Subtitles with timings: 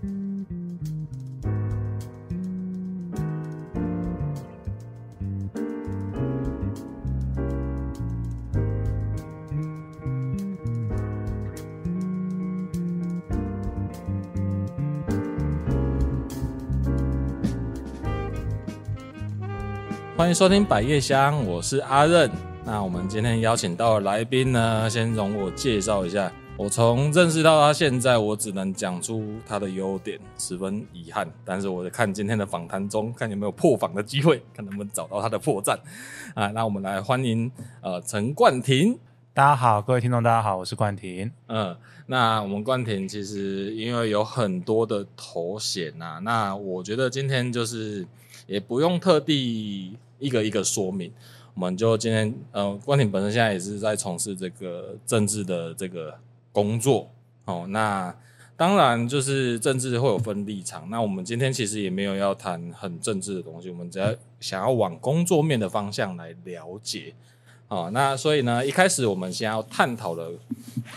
[0.00, 0.08] 欢
[20.28, 22.30] 迎收听百叶香，我是阿任。
[22.64, 26.30] 那我们今天邀请到的来宾呢，先容我介绍一下。
[26.58, 31.32] 我从认识到他现在，我只能讲出他的优点，十分遗憾。
[31.44, 35.78] 但是我在看今天的访谈中，看有没有破防的机会，看能不能找到他的破绽
[36.34, 36.48] 啊。
[36.48, 37.48] 那我们来欢迎
[37.80, 38.98] 呃陈冠廷。
[39.32, 41.30] 大家好，各位听众，大家好，我是冠廷。
[41.46, 48.04] 嗯，那我们冠廷其实因为有很多的头衔呐，那我觉得今天就是
[48.48, 49.96] 也不用特地。
[50.18, 51.12] 一个一个说明，
[51.54, 56.12] 我们就今天，呃，冠廷本身现在也是在从事这个政治的这个
[56.58, 57.08] 工作，
[57.44, 58.12] 哦，那
[58.56, 67.14] 当然就是政治会有分立场，那我们今天其实也没有要谈很政治的东西，我们只要想要往工作面的方向来了解，
[67.68, 70.32] 哦，那所以呢，一开始我们先要探讨的，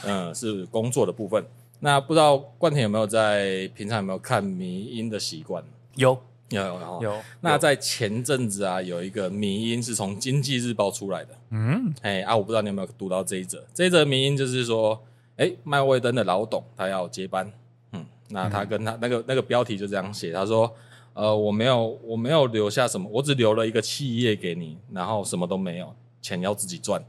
[0.03, 1.45] 嗯、呃，是工作的部分。
[1.81, 5.63] 那不知道冠廷有没有在平常有没有看迷音的习惯？
[5.93, 6.17] 有。
[6.49, 11.29] 有有有，那在前阵子啊，有一个迷音是从经济日报出来的。
[11.51, 13.63] 嗯，哎啊，我不知道你有没有读到这一则。
[13.73, 15.01] 这一则迷音就是说，
[15.37, 17.51] 哎、欸，麦味登的老董他要接班。
[17.93, 20.71] 嗯，那他跟他那个那个标题就这样写，他说，
[21.13, 27.03] 呃，我没有我没有留下什么，我只留了一个企业给你，然后什么都没有，钱要自己赚。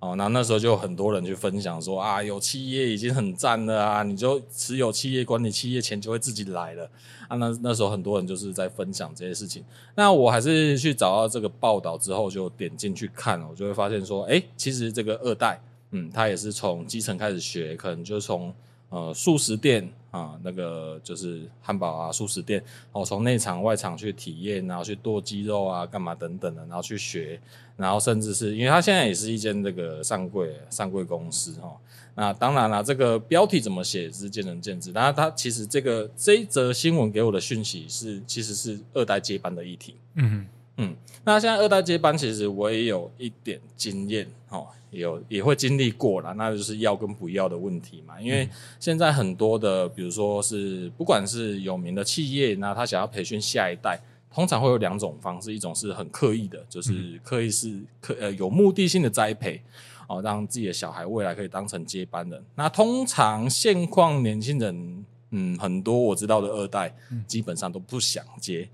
[0.00, 6.86] 哦，那那时候就很多人去分享说啊，有企业已经很赞了啊，你就持有企业管理企业，钱就会自己来了
[7.26, 7.38] 啊。
[7.38, 9.64] 那那时候很多人就是在分享这些事情。
[9.94, 15.58] 那我还是去找到这个报道之后，就点进去看，我就会发现说，哎，其实这个二代，
[15.94, 18.54] 嗯，他也是从基层开始学，可能就从。
[18.90, 27.40] 呃，速食店啊，那个就是汉堡啊，速食店，哦，从内场外场去体验，然后去剁鸡肉啊，干嘛等等的，然后去学，
[27.76, 31.76] 然后甚至是因为他现在也是一间这个上柜上柜公司哈。
[32.14, 34.92] 那当然了，这个标题怎么写是见仁见智。
[34.92, 39.96] 然后他其实这个这一则新闻给我的讯息是，其实是二代接班的议题。
[40.14, 40.46] 嗯哼
[40.76, 44.66] 嗯，那现在二代接班，其实我也有一点经验哦。
[44.90, 48.20] 有也会经历过啦，那就是要跟不要的问题嘛。
[48.20, 48.48] 因为
[48.78, 54.00] 现在很多的，比如说是不管是有名的企业，那他想要培训下一代，
[54.32, 59.60] 通常会有两种方式，一种是很刻意的，就是刻意是刻呃有目的性的栽培
[60.06, 62.40] 哦，让自己的小孩未来可以当成接班人。
[62.54, 66.94] 那通常现况年轻人，嗯，很多我知道的二代，
[67.26, 68.68] 基本上都不想接。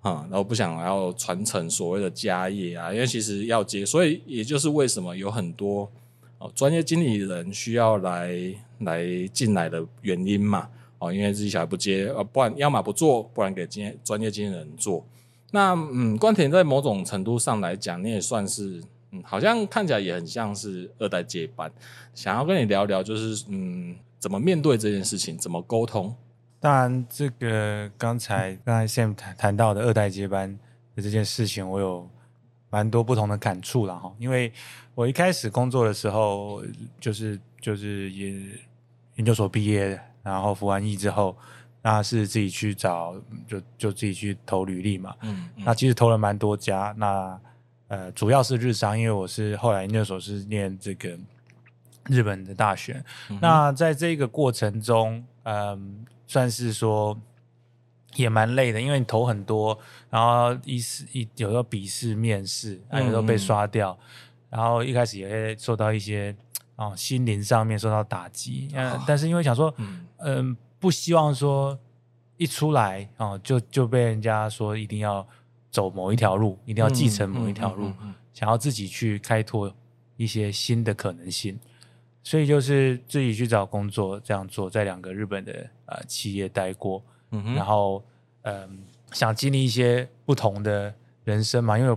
[0.00, 5.90] 啊、然后不想要传承所谓的家业啊，因为其实要接，所以也就是为什么有很多
[6.38, 8.34] 哦专业经理人需要来
[8.78, 10.68] 来进来的原因嘛。
[10.98, 15.02] 哦，因为自己小孩不接，呃，不然要么不做，不然给经专业经理人做。
[15.50, 21.72] 那嗯，关田在某种程度上来讲，你也算是嗯，好像看起来也很像是二代接班。
[22.14, 26.14] 想要跟你聊聊，就是嗯，怎么面对这件事情，怎么沟通。
[26.60, 30.54] 当然，这个刚才刚才 Sam 谈谈到的二代接班
[30.94, 32.06] 的这件事情，我有
[32.68, 34.12] 蛮多不同的感触了哈。
[34.18, 34.52] 因为
[34.94, 36.62] 我一开始工作的时候，
[37.00, 38.30] 就是就是也
[39.14, 41.34] 研究所毕业，然后服完役之后，
[41.80, 43.14] 那是自己去找，
[43.48, 45.16] 就就自己去投履历嘛。
[45.22, 47.40] 嗯，嗯，那其实投了蛮多家，那
[47.88, 51.18] 呃主要是日商，因为我是后来研究所是念这个
[52.10, 53.02] 日本的大学。
[53.30, 56.04] 嗯、那在这个过程中，嗯。
[56.30, 57.18] 算是说
[58.14, 59.76] 也蛮累的，因为你投很多，
[60.08, 64.06] 然后一试一有时候笔试、面试，有时候被刷掉，嗯、
[64.50, 66.32] 然后一开始也会受到一些
[66.76, 68.68] 哦心灵上面受到打击。
[68.74, 71.76] 嗯，哦、但是因为想说，嗯、呃，不希望说
[72.36, 75.26] 一出来哦就就被人家说一定要
[75.68, 77.90] 走某一条路，一定要继承某一条路，
[78.32, 79.74] 想要自己去开拓
[80.16, 81.58] 一些新的可能性。
[82.22, 85.52] 所以就是自己去找工作，这样做，在两个日本的
[85.86, 87.02] 呃企业待过，
[87.56, 88.04] 然后
[88.42, 88.68] 嗯、呃，
[89.12, 90.94] 想经历一些不同的
[91.24, 91.78] 人生嘛。
[91.78, 91.96] 因为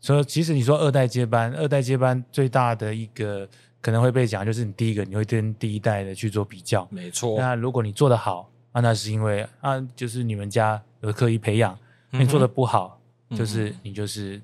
[0.00, 3.48] 所以其实你说二代接班，二代接班最大的一个
[3.80, 7.38] 可能会被讲，就是你第一个你会跟第一代的去做比较，没错。
[7.38, 11.74] 那如果你做得好，啊，那是因为啊，就是你们家有刻意培养；
[12.10, 13.00] 你做的不好，
[13.30, 14.40] 就是你就是。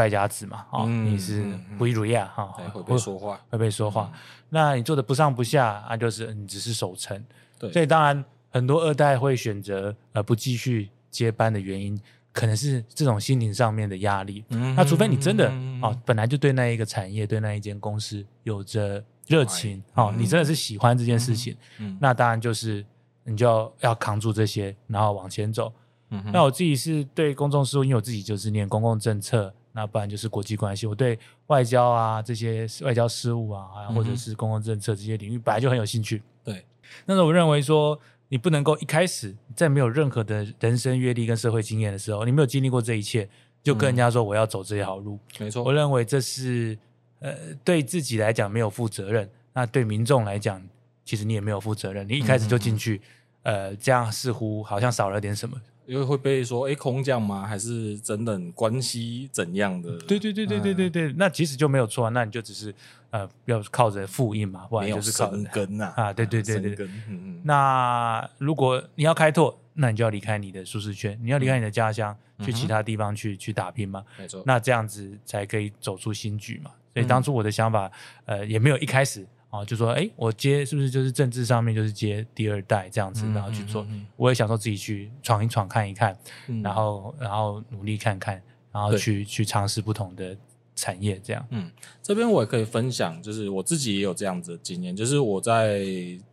[0.00, 1.44] 败家子嘛，哦，你是
[1.76, 4.10] 不一如意啊，哈，会被说话，会被说话。
[4.48, 7.22] 那你做的不上不下啊，就是你只是守成。
[7.58, 12.00] 对，所以当然很多二代会选择呃不继续接班的原因，
[12.32, 14.42] 可能是这种心灵上面的压力。
[14.74, 15.52] 那除非你真的
[15.82, 21.54] 哦，本来就对那一个产业、对那一间公司有着热情，哦，你真的是喜欢这件事情，
[22.00, 22.82] 那当然就是
[23.24, 25.70] 你就要，要扛住这些，然后往前走。
[26.12, 30.86] 嗯、那我自己是对公众事务，因为我自己就是念公共政策，那不然就是国际关系。
[30.86, 36.22] 我对外交啊这些外交事务啊，或者是公共政策这些领域本来就很有兴趣。
[36.44, 36.64] 对，
[37.06, 43.28] 但是我认为说，你不能够一开始在没有任何的人生阅历跟社会经验的时候，你没有经历过这一切，
[43.62, 45.18] 就跟人家说我要走这条路。
[45.38, 46.76] 没错、嗯，我认为这是
[47.20, 47.34] 呃
[47.64, 50.62] 对自己来讲没有负责任，那对民众来讲，
[51.04, 52.08] 其实你也没有负责任。
[52.08, 53.00] 你一开始就进去，
[53.42, 55.60] 呃，这样似乎好像少了点什么。
[55.90, 57.44] 因为会被说，哎，空降吗？
[57.44, 59.98] 还是等等关系怎样的？
[60.06, 62.72] 对对对对对对对，嗯、那其实就没有错，那你就只是
[63.10, 66.12] 呃，要靠着复印嘛，不然就是靠生根啊啊！
[66.12, 67.40] 对对对对，根嗯嗯。
[67.42, 74.04] 那如果你要开拓，那你就要离开你的舒适圈，你要离开你的家乡，嗯、去其他地方去去打拼嘛。
[74.16, 74.44] 没错。
[74.46, 76.70] 那这样子才可以走出新局嘛。
[76.94, 77.90] 所以当初我的想法，
[78.26, 79.26] 呃，也没有一开始。
[79.50, 83.84] 哦，就说哎，我接是不是就是政治上面就是接第二代这样子，然后去做。
[84.16, 86.16] 我也想说自己去闯一闯看一看，
[86.46, 90.36] 嗯、然后然后努力看看，然后去去尝试不同的
[90.76, 91.44] 产业这样。
[91.50, 91.68] 嗯，
[92.00, 95.84] 这边我也可以分享，就是我自己也有这样子的经验，就是我在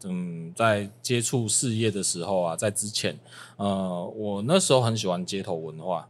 [0.04, 3.18] 嗯在接触事业的时候啊，在之前，
[3.56, 6.08] 呃，我那时候很喜欢街头文化。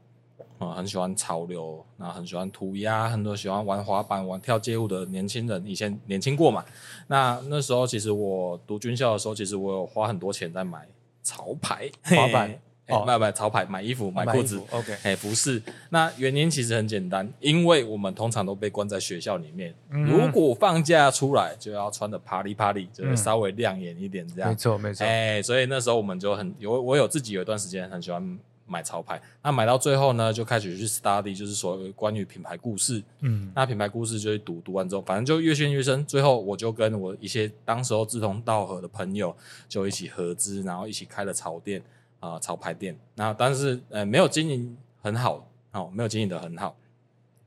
[0.60, 6.66] 啊、嗯，很喜欢潮流，然后很喜欢涂鸦，很多喜欢玩滑板、玩跳街舞的年轻人，以前年轻过嘛。
[7.08, 10.88] 那那时候其实我读军校的时候，其实我有花很多钱在买
[11.22, 15.62] 潮牌滑板，哦，买买潮牌，买衣服、买裤子，OK，哎，服饰。
[15.90, 24.50] 那原因其实很简单，因为我们通常都被关在学校里面，嗯、如果放假出来就要穿的啪里啪里，就是稍微亮眼一点这样。
[24.50, 25.06] 没错、嗯，没错。
[25.06, 28.40] 哎，所以那时候我们就很有，我有自己有一段时间很喜欢。
[28.68, 33.02] 买潮牌，那买到最后呢，就开始去 study，就是所谓关于品牌故事。
[33.22, 36.06] 嗯，那品牌故事就去读，读完之后，反正就越陷越深。
[36.06, 39.36] 最后，我就跟我一些当时候志同道合的朋友，
[39.70, 41.82] 就一起合资，然后一起开了潮店
[42.20, 43.00] 啊、呃，潮牌店。
[43.16, 46.76] 那但是呃，没有经营很好哦，没有经营的很好。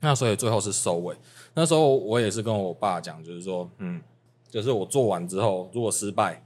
[0.00, 1.14] 那所以最后是收尾。
[1.52, 4.00] 那时候我也是跟我爸讲，就是说，嗯，
[4.48, 6.42] 就是我做完之后，如果失败，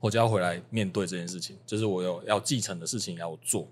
[0.00, 3.68] 我就要回来面对这件事情，就是我有要继承的事情要做。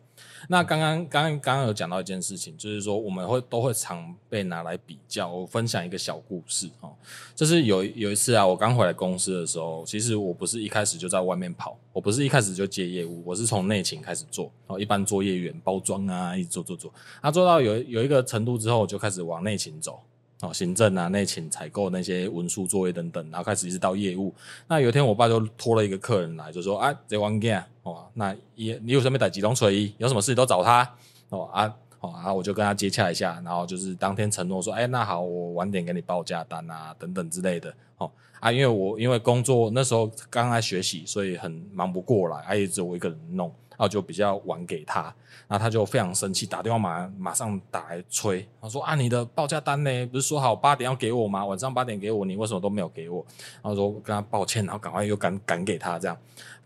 [0.49, 5.29] 那刚刚刚刚刚有讲到一件事情，就是说我们会都会常被拿来比较。
[5.29, 6.93] 我分享一个小故事哦，
[7.35, 20.00] 就是有有一次啊，我刚回来公司的时候，其实我不是一开始就在外面跑，我不是一开始就接业务，我是从内勤开始做哦，一般做业员包装啊，一直做做做，啊做到有有一个程度之后，我就开始往内勤走。
[20.44, 24.35] 哦，行政啊，内勤、采购那些文书作业等等，然后开始一直到业务。
[24.69, 27.50] 那有一天，我爸就拖了一个客人来，就说：“啊，这玩意
[27.82, 29.93] 哦，那也你有什么带机动锤？
[29.96, 30.88] 有什么事都找他
[31.31, 37.75] 哦啊哦，然后我就跟他接洽一下，然后就是当天承诺说：，哎，那好，我晚点给你报价单啊，等等之类的。
[37.97, 45.03] 哦啊，因为我因为工作那时候刚来学习，所以很忙不过来，啊，也只有我一个人弄。”然后就比较晚给他，
[45.49, 50.06] 然后他就非常生气，打电话马马上打来催，他说啊，你的报价单呢？
[50.06, 51.44] 不是说好八点要给我吗？
[51.44, 53.25] 晚上八点给我，你为什么都没有给我？
[53.62, 56.17] 然后说跟他抱歉，然后赶快又赶赶给他，这样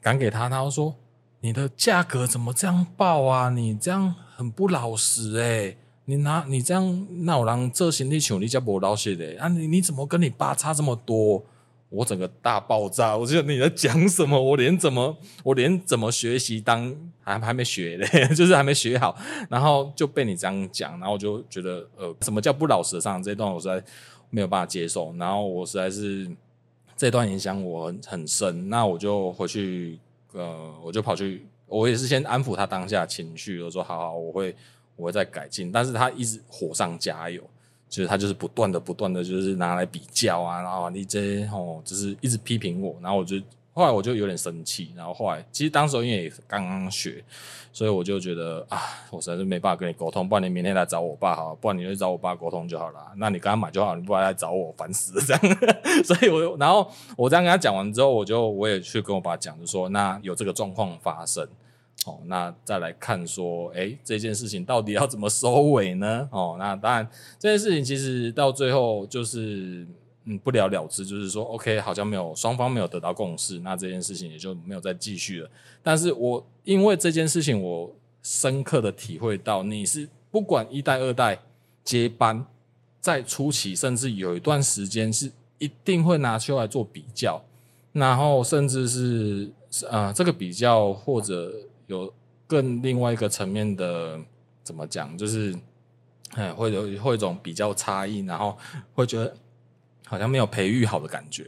[0.00, 0.94] 赶给他，他说
[1.40, 3.48] 你的价格怎么这样报啊？
[3.50, 9.48] 你这样很不老实诶、你拿你这样那我让这行李求你叫不老实的啊？
[9.48, 11.44] 你你怎么跟你爸差这么多？
[11.90, 14.38] 我整个大爆炸，我觉得你在讲什么？
[14.40, 19.16] 我连怎么我连怎么学习当还还没学嘞， 就是还没学好，
[19.48, 23.82] 然后就被你这样讲，然后我就觉得呃，什么叫不老实上这一段我实在
[24.28, 26.30] 没有办法接受，然后我实在是
[26.94, 29.98] 这段影响我很很深，那我就回去
[30.32, 34.54] 呃，我就跑去，我也是先安抚他当下情绪，我说好好，我会
[34.94, 37.42] 我会再改进，但是他一直火上加油。
[37.88, 43.40] 就是他就是不断的不断的就是拿来比较啊，然后你这哦，就是一直批评我，然后我就
[43.72, 47.24] 后来我就有点生气，然后后来其实当时因为也刚刚学，
[47.72, 53.00] 所以我就觉得啊，我实在是没办法跟你沟通，不然你明天来找我爸好，不然你就找我爸沟通就好了。
[53.16, 55.58] 那你刚刚买就好，你不然来找我，烦死了这样。
[56.02, 61.48] 所以我然后我这样跟他讲完之后，我就我也去跟我爸讲，就说那有这个状况发生。
[62.08, 66.26] 哦，那再来看说，哎，这件事情到底要怎么收尾呢？
[66.32, 67.06] 哦，那当然，
[67.38, 69.86] 这件事情其实到最后就是，
[70.24, 75.50] 嗯，不了了之，就是说，OK，好像没有双方没有得到共识，那这件事情也就没有再继续了。
[75.82, 81.38] 但是我因为这件事情，我深刻的体会到，你是不管一代、二代
[81.84, 82.42] 接班，
[83.00, 87.42] 在初期，甚至有一段时间是一定会拿出来做比较，
[87.92, 89.50] 然后甚至是
[89.90, 91.52] 啊、呃，这个比较或者。
[91.88, 92.10] 有
[92.46, 94.18] 更另外一个层面的
[94.62, 95.54] 怎么讲，就是，
[96.34, 98.56] 哎，会有会有一种比较差异，然后
[98.94, 99.34] 会觉得
[100.06, 101.46] 好像没有培育好的感觉，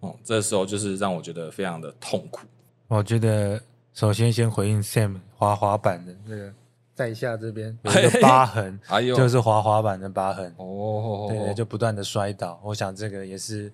[0.00, 2.40] 哦，这时候就是让我觉得非常的痛苦。
[2.88, 3.62] 我觉得
[3.94, 6.52] 首先先回应 Sam 滑滑板的那个
[6.94, 12.60] 在下这边有一个疤痕， 哎呦，就是滑滑板的疤痕哦，对对，就不断的摔倒。
[12.64, 13.72] 我想这个也是。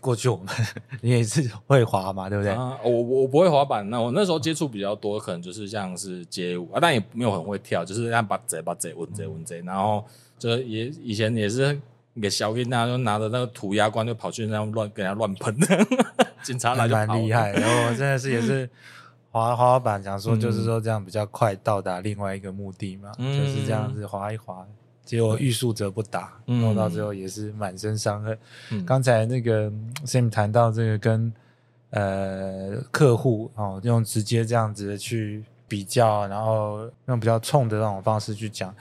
[0.00, 0.46] 过去我们
[1.00, 2.52] 你也是会滑嘛，对不对？
[2.52, 10.04] 啊、我我不会滑板，那我那时候接触比较多，可能就是像是街舞啊，但也没有很会跳，就是让把贼把贼稳贼稳贼，然后
[10.38, 11.78] 就也以前也是
[12.20, 15.56] 给小兵，那就拿着那个涂鸦罐就跑去那样乱跟人家乱喷，
[16.42, 17.52] 警察来就蛮厉害。
[17.52, 18.68] 然后我真的是也是
[19.30, 24.66] 滑滑滑板，想说就是说这样比较快到达另外一个目的嘛，嗯、就是这样子滑一滑。
[25.06, 28.36] 结果欲速则不达，然后到最后也是满身伤痕。
[28.72, 29.70] 嗯、刚才那个
[30.04, 31.32] Sam 谈到这个跟
[31.90, 38.74] 呃客户哦，用直接这样子去比较，然后用比较冲的那种方式去讲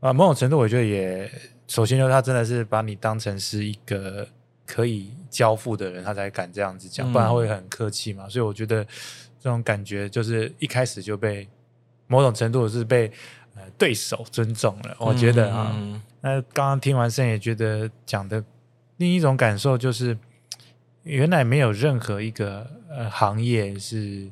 [0.00, 1.30] 啊，某种程度我觉得也，
[1.68, 4.26] 首先就是他真的是把你当成是一个
[4.64, 8.26] 可以交付的人，他才敢这样子讲，不然会很客气嘛。
[8.30, 8.82] 所以我觉得
[9.38, 11.46] 这种感觉就是一开始就被
[12.06, 13.12] 某种程度是被。
[13.78, 15.74] 对手尊重了，我觉得啊，
[16.20, 18.42] 那刚刚听完胜也觉得讲的
[18.96, 20.16] 另一种感受就是，
[21.02, 24.30] 原来没有任何一个呃行业是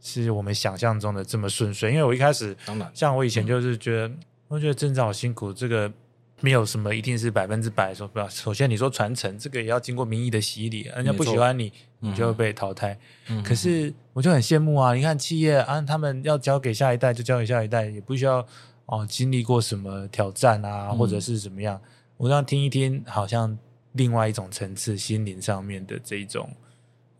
[0.00, 1.90] 是我们想象中的这么顺遂。
[1.90, 5.92] 因为我一开始，当然，像我以前就是觉得，嗯、我觉得证照好辛苦，这个
[6.40, 8.28] 没有什么一定是百分之百说不要。
[8.28, 12.98] 首先你说传承，这个也要经过民意的洗礼，人家不喜欢你，错你就会被淘汰。
[13.28, 13.90] 嗯、可是。
[14.14, 14.92] 我就很羡慕啊！
[14.92, 18.46] 你看企业啊，他们要交给下一代就交给下一代，也不需要
[18.84, 21.80] 哦经历过什么挑战啊，嗯、或者是怎么样。
[22.18, 23.58] 我这样听一听，好像
[23.92, 26.46] 另外一种层次，心灵上面的这一种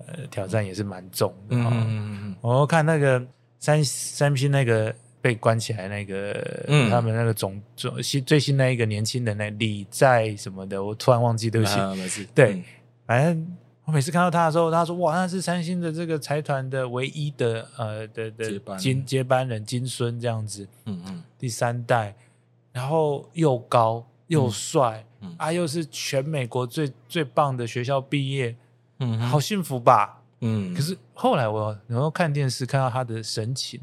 [0.00, 1.56] 呃挑战也是蛮重的。
[1.56, 2.36] 嗯嗯嗯。
[2.42, 3.26] 我看那个
[3.58, 11.78] 三三星那个被关起来那个，嗯、他们那个总总新最新那一个年轻人那李在什么的，我突然忘记对不起。
[11.78, 11.94] 啊、
[12.34, 12.64] 对，嗯、
[13.06, 13.56] 反正。
[13.84, 22.14] 我每次看到他的时候，他说：“哇，那是三星的这个财团的唯一的呃的的金接班人金孙这样子，嗯嗯，第三代，
[22.70, 25.04] 然后又高又帅，
[25.36, 28.54] 啊，又是全美国最最棒的学校毕业，
[29.00, 30.72] 嗯，好幸福吧，嗯。
[30.72, 33.80] 可是后来我然后看电视看到他的神情，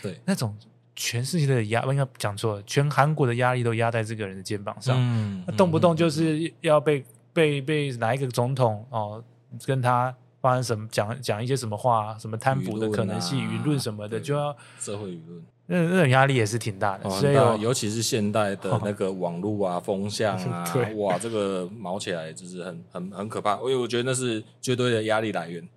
[0.00, 0.56] 对，那种
[0.96, 7.04] 全世界的压，我应该讲错了，全韩国的压力都压在这个人的肩膀上，嗯，动不动就是要被
[7.34, 9.22] 被被哪一个总统哦。”
[9.64, 17.08] 跟他发生什么讲讲一些什么话，什么贪腐的可能性，舆论、啊、什么的，就要社会舆论，那那种压力也是挺大的。
[17.08, 20.64] 哦、所以尤其是现代的那 个网络啊、哦、风向啊，
[20.98, 23.54] 哇，这个毛起来就是很很很可怕。
[23.58, 25.68] 因为我觉得那是绝对的压力来源。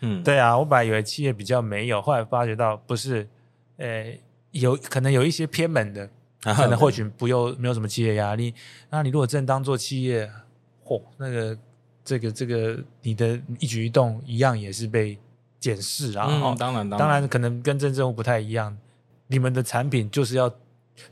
[0.00, 3.28] 嗯，对啊，我本来以为企业比较没有，后来发觉到不是，
[3.76, 4.12] 呃，
[4.50, 6.10] 有可能有一些偏门的，
[6.42, 8.52] 啊、可能或许不用没有什么企业压力。
[8.90, 10.28] 那你如果真当做企业，
[10.84, 11.56] 嚯，那个。
[12.04, 15.16] 这个这个，你的一举一动一样也是被
[15.60, 16.26] 检视啊！
[16.28, 18.76] 嗯，当然，当然，可能跟政治不太一样。
[19.28, 20.52] 你们的产品就是要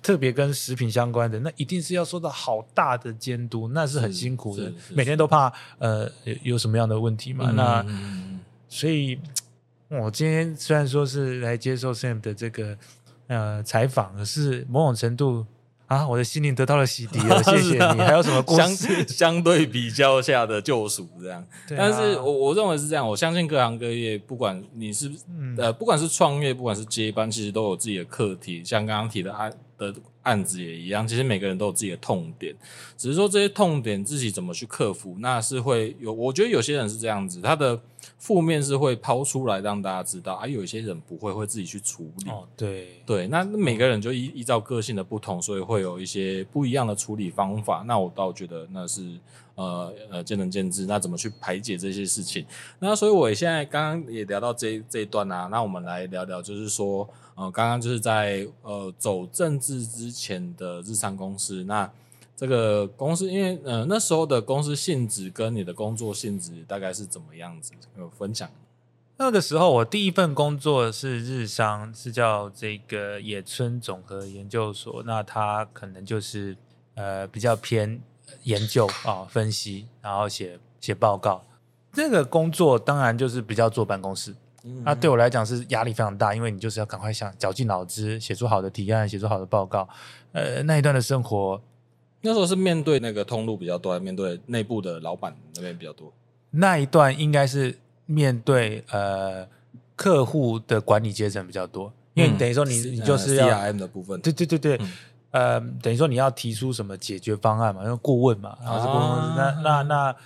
[0.03, 6.11] 特别跟食品相关的，那一定是要受到好大的监督，那是很辛苦的，每天都怕呃
[6.43, 7.47] 有什么样的问题嘛。
[7.51, 7.87] 嗯、那
[8.69, 9.19] 所以，
[9.89, 12.77] 我今天虽然说是来接受 Sam 的这个
[13.29, 15.47] 呃采访，可是某种程度。
[15.91, 16.07] 啊！
[16.07, 18.01] 我的心灵得到了洗涤 了，谢谢你。
[18.01, 18.69] 还有什么相
[19.09, 21.09] 相对比较下的救赎？
[21.21, 23.07] 这样，但是我我认为是这样。
[23.07, 25.11] 我相信各行各业，不管你是
[25.59, 28.63] 呃，不管是创业，不管是接班，其实都有自己的课题。
[28.65, 29.93] 像刚刚提的案的
[30.23, 32.55] 案子也一样，其实每个人都有自己的痛点，
[32.97, 36.13] 只是说这些痛点自己怎么去克服，那是会有。
[36.13, 37.81] 我觉得有些人是这样子，他的。
[38.21, 42.31] 负面是会抛出来让大家知道，而、啊、有一些人不会，会自己去处理。
[42.31, 47.83] 哦，对对，那每个人就依依照个性的不同，所以会有一些不一样的处理方法。
[47.87, 49.19] 那我倒觉得那是
[49.55, 50.85] 呃呃见仁见智。
[50.85, 52.45] 那怎么去排解这些事情？
[52.79, 61.91] 那所以我现在刚刚也聊到这这一段啊，那我们来聊聊，就是说呃刚刚就是在呃走政治之前的日商公司那。
[62.41, 67.75] 这个公司，因为呃那时候的公司性质跟你的工作性质大概是怎么样子？
[67.99, 68.49] 有分享？
[69.19, 75.03] 那个时候我第一份工作是日商，是叫这个野村总和研究所。
[75.03, 76.57] 那它可能就是
[76.95, 78.01] 呃比较偏
[78.45, 81.43] 研究啊、哦、分析，然后写写报告。
[81.93, 84.35] 这个工作当然就是比较坐办公室。
[84.83, 89.87] 那、对我来讲是压力非常大，因为你就是要赶快想绞尽脑汁写出好的提案，写出好的报告。
[90.33, 91.61] 呃，那一段的生活。
[92.23, 96.13] 那时候是面对那个通路比较多，还是面对内部的老板那边比较多？
[96.51, 99.47] 那一段应该是面对呃
[99.97, 104.77] 客户的管理阶层比较多，因为等于说你、嗯、你就是要 CRM 的部分，对对对对，
[105.31, 110.17] 嗯、呃，等于说你要提出什么解决方案嘛，因为顾问嘛，然后是顾问，啊、那那那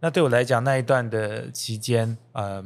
[0.00, 2.64] 那对我来讲那一段的期间，嗯、呃，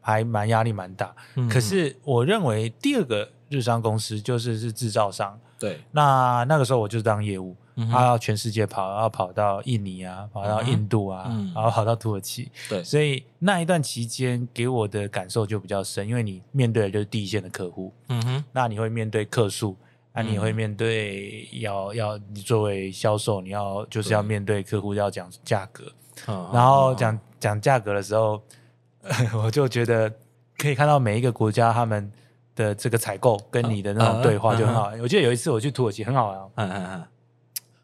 [0.00, 1.14] 还蛮压力蛮大。
[1.36, 5.38] 嗯、可是我认为第二个日商公司就是是制造商。
[5.58, 7.56] 对，那那个时候我就当业务。
[7.86, 12.50] 他要全世界跑，要跑到印尼啊，跑到印度啊，嗯、然后跑到土耳其。
[12.68, 17.92] 对，所以那一段期间给我的感受就比较深，因为你面对的就是第一线的客户。
[18.08, 19.76] 嗯哼，那你会面对客数，
[20.12, 25.84] 那你会面对要要你作为销售，你要就是要面对客户要讲价格。
[26.26, 28.42] 嗯，然后讲讲价格的时候，
[29.44, 30.12] 我就觉得
[30.56, 32.10] 可以看到每一个国家他们
[32.56, 34.90] 的这个采购跟你的那种对话就很好。
[35.00, 36.38] 我记得有一次我去土耳其很好玩。
[36.56, 37.04] 嗯嗯嗯。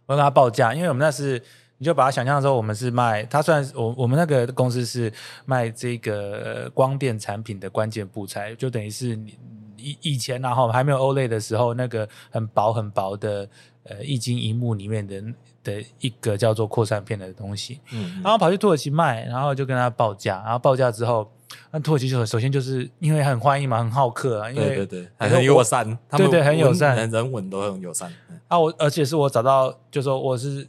[0.07, 1.43] 我跟他报价，因为我们那是，
[1.79, 5.13] 你就把它想象说，我们是卖，他算是我我们那个公司是
[5.47, 9.39] 卖这个光电产品的关键部材，就等于是你
[9.77, 13.49] 以以前然后还没有 OLED 的时候，那个很薄很薄的
[13.85, 15.23] 呃液晶萤幕里面的
[15.63, 21.31] 的一个叫做扩散片的东西，嗯，然后跑去土耳其卖，然后就跟他报价，然后报价之后。
[21.75, 28.09] 那土耳其就首先就是因为很欢迎嘛，很好客啊，因为对对对，很友善，对对很友善，人文都很友善。
[28.47, 30.65] 啊，我而且是我找到，就说我是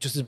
[0.00, 0.20] 就是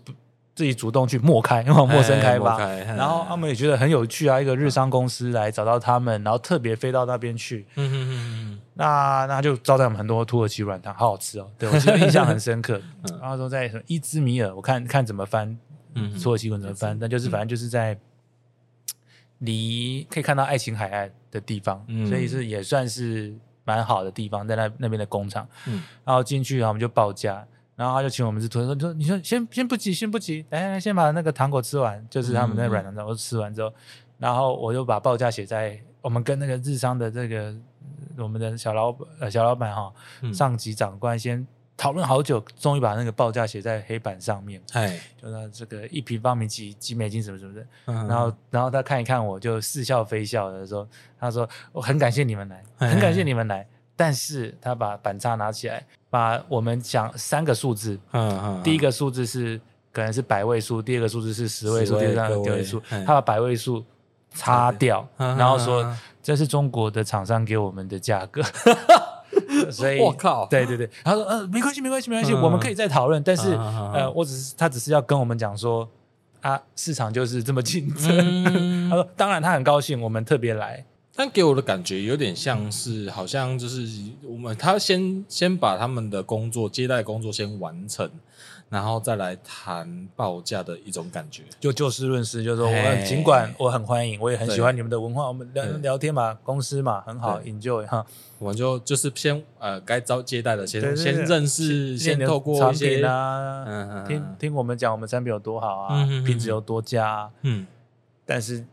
[0.54, 12.80] 自己主动去默开，因为陌生开发，然后他们也觉得很有趣啊，一个日商公司来找到他们，然后特别飞到那边去，嗯嗯嗯，那那就招待我们很多土耳其软糖，好好吃哦，对我印象很深刻。
[13.20, 15.58] 然后说在什么伊兹米尔，我看看怎么翻，
[15.96, 17.98] 嗯，土耳其文怎么翻，但就是反正就是在。
[19.40, 25.46] 离可以看到爱琴海岸的地方，嗯、所以是也算是蛮好的地方，在那那边的工厂。
[25.66, 33.74] 嗯、然后进去，然后我们就报价，然后他就请我们吃土说，你说你说先先不急，先不急，来来先把那个糖果吃完，就是他们那软糖糖果吃完之后，嗯、
[34.18, 37.54] 然后我就把报价写在我们跟那个日商的这个
[38.16, 39.92] 我们的小老呃小老板哈，
[40.32, 41.46] 上级长官先。
[41.80, 44.60] 讨论好久，终于把那个报价写在黑板上面。
[44.74, 47.66] 哎，就是这个一平方米几几美金什么什么的。
[47.86, 50.86] 嗯、然后，然后他看一看我，就似笑非笑的说
[51.18, 53.66] ：“他说我很感谢你们来，很感谢你们来。
[53.96, 57.98] 但是他把板擦拿起来，把我们讲三个数字。
[58.12, 58.62] 嗯嗯。
[58.62, 59.58] 第一个数字是
[59.90, 62.78] 可能是百位数，第二个数字是十位数，第三个个位数。
[63.06, 63.82] 他把百位数
[64.34, 68.42] 擦掉，嗯、然后说这是中国的厂商给我们的价格。
[69.70, 73.22] 所以，我靠，对对对，他说，呃，没关系，没关系，没关系，嗯、我们可以再讨论。
[73.22, 75.88] 但是，嗯、呃，我只是他只是要跟我们讲说，
[76.40, 78.44] 啊，市场就是这么竞争。
[78.46, 80.84] 嗯、 他说，当然他很高兴，我们特别来。
[81.14, 83.86] 但给我的感觉有点像是，好像就是
[84.26, 88.08] 我们他先先把他们的工作接待工作先完成。
[88.70, 98.06] 然后再来谈报价的一种感觉，就就事论事，就是说我尽管我很欢迎，我也很喜欢你们的文化，我们聊聊天嘛，公司嘛很好，enjoy 哈。
[98.38, 107.66] 我们就就是先呃该招接待的先先认识，先透过一些啊，听听我们讲我们产品有多好啊，品质有多佳，嗯，
[108.24, 108.64] 但是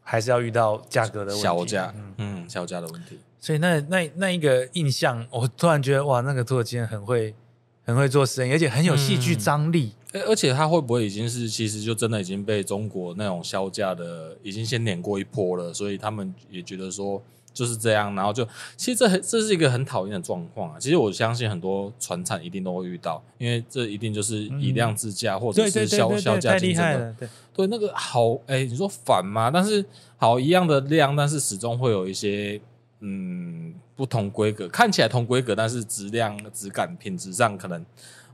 [0.00, 3.18] 还是要遇到价格的问题，小价，嗯，小价的问题。
[3.40, 7.34] 所以那那那一个印象，我突然觉得哇，那个土耳其人很会。
[7.90, 9.92] 很会做生意，而且很有戏剧张力。
[10.12, 17.22] 嗯，而且他会不会已经是其实就真的已经被中国那种削价的已经先碾过一波了，所以他们也觉得说
[17.52, 18.44] 就是这样，然后就
[18.76, 20.76] 其实这这是一个很讨厌的状况啊。
[20.80, 27.14] 其实我相信很多船产一定都会遇到，因为这一定就是以量制价或者是削削价竞争的。
[27.18, 29.50] 对对，那个好哎，你说反吗？
[29.50, 29.84] 但是
[30.16, 32.60] 好一样的量，但是始终会有一些。
[33.02, 37.84] 嗯，不同规格，看起来同规格，但是质量、质感、品质上可能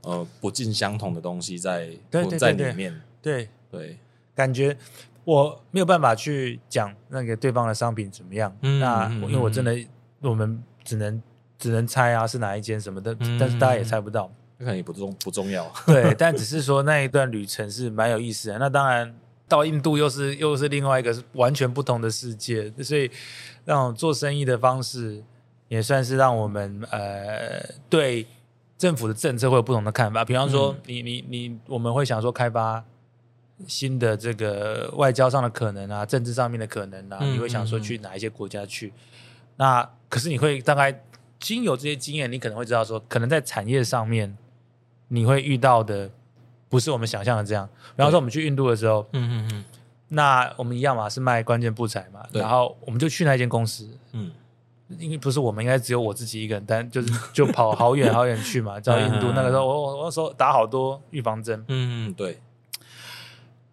[0.02, 3.02] 呃不尽相同的东西在对对对对在里面。
[3.20, 3.98] 对对，对
[4.33, 4.76] 感觉
[5.24, 8.57] 我没有办法去讲那个对方的商品怎么样。
[8.62, 9.88] 嗯、那因为我真的，嗯、
[10.20, 11.20] 我们只能
[11.59, 15.68] 只能猜啊，是哪一间什么的，嗯、但是大家也猜不到，那可能也不重不重要。
[15.85, 18.59] 对，但只是说那一段旅程是蛮有意思的。
[18.59, 19.12] 那当然。
[19.48, 23.09] 到印度又是又是另外一个完全不同的世界，所以
[23.64, 25.22] 那种做生意的方式
[25.68, 28.26] 也算是让我们呃对
[28.79, 30.24] 政府的政策会有不同的看法。
[30.24, 32.85] 比方说你，你你你，我们会想说开发
[33.66, 38.92] 新的这个外交上的可能啊，政治上面的可能啊，你会想说去哪一些国家去？
[39.57, 41.02] 那可是你会大概
[41.38, 44.37] 经有这些经验，你可能会知道说，可能在产业上面
[45.09, 46.11] 你会遇到的。
[46.68, 47.66] 不是我们想象的这样。
[47.94, 49.64] 比方说我们去印度的时候，嗯嗯嗯，
[50.09, 52.26] 那我们一样嘛，是卖关键布材嘛。
[52.33, 54.33] 然后我们就去那间公司，嗯，
[54.99, 62.38] 因为不是我们，应该只有我自己一个人，但就是就跑好远好远去嘛， 到印度那个时候，我我那时候打好多预防针，嗯嗯对。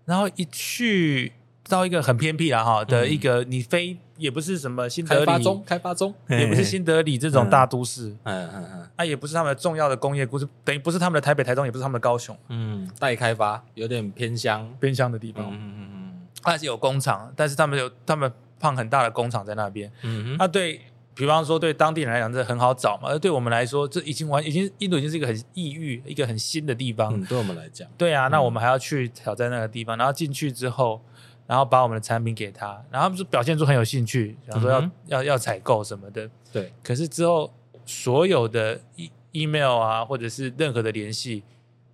[0.05, 1.31] 然后一去
[1.69, 3.97] 到一个很偏僻了哈的一个，你飞。
[4.15, 19.91] 也不是什么新德里，开发中，开发中，也不是新德里这种大都市，嗯嗯嗯，啊，也不是他们重要的工业故事，等于不是他们的台北、台中，也不是他们的高雄，嗯，待开发，有点偏乡，偏乡的地方，嗯嗯嗯，但是有工厂，但是他们有他们胖很大的工厂在那边。
[20.03, 20.79] 嗯哼，啊对，
[21.15, 23.09] 比方说对当地人来讲，这很好找嘛。
[23.09, 27.13] 而对我们来说，这已经完，已经印度已经是一个很异域、一个很新的地方。
[27.13, 31.01] 嗯，对我们来讲，对啊，那我们还要去挑战那个地方，然后进去之后，
[31.45, 36.29] 然后把我们的产品给他，然后他们就表现出很有兴趣，想说要、嗯、要要采购什么的。
[36.51, 37.53] 对，可是之后
[37.85, 41.43] 所有的 e email 啊，或者是任何的联系。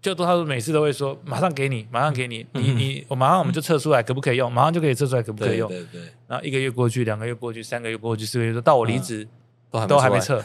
[0.01, 5.67] 就都他说每次都会说马上给你，马上给你，你你我马上我们就测出来可不可以用，马上就可以测出来可不可以用。
[5.69, 6.01] 对对，对。
[6.27, 9.27] 然后一个月过去，两个月过去，三个月过去，四个月说到我离职，
[9.88, 10.41] 都还没测，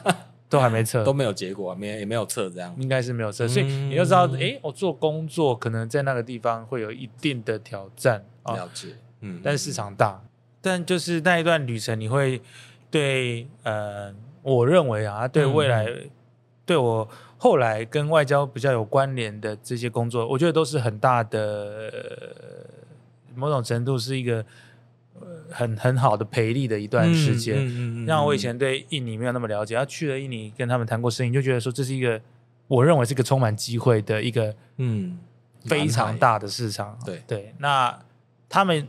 [0.50, 2.74] 都还没测，都没有结果，没也没有测这样。
[2.78, 8.24] 应该是没有测，所以你就知道，哎，我做工作可能在那个地方会有一定的挑战。
[8.44, 8.88] 了解，
[9.20, 9.40] 嗯。
[9.42, 10.22] 但是市场大，
[10.60, 12.40] 但就是那一段旅程，你会
[12.90, 15.86] 对呃，我认为啊，对未来
[16.68, 17.08] 对我。
[17.40, 21.88] 后来跟外交比较有关联的这些工作，我觉得都是很大的，
[23.36, 24.44] 某种程度是一个
[25.48, 27.58] 很很好的培力的一段时间。
[27.58, 32.20] 嗯嗯嗯、让我以前对印尼没有那么了解，他去了印尼跟他们谈过生意，就觉得说这是一个
[32.66, 35.16] 我认为是一个充满机会的一个嗯
[35.64, 36.98] 非常大的市场。
[37.06, 37.96] 对对，那
[38.48, 38.88] 他们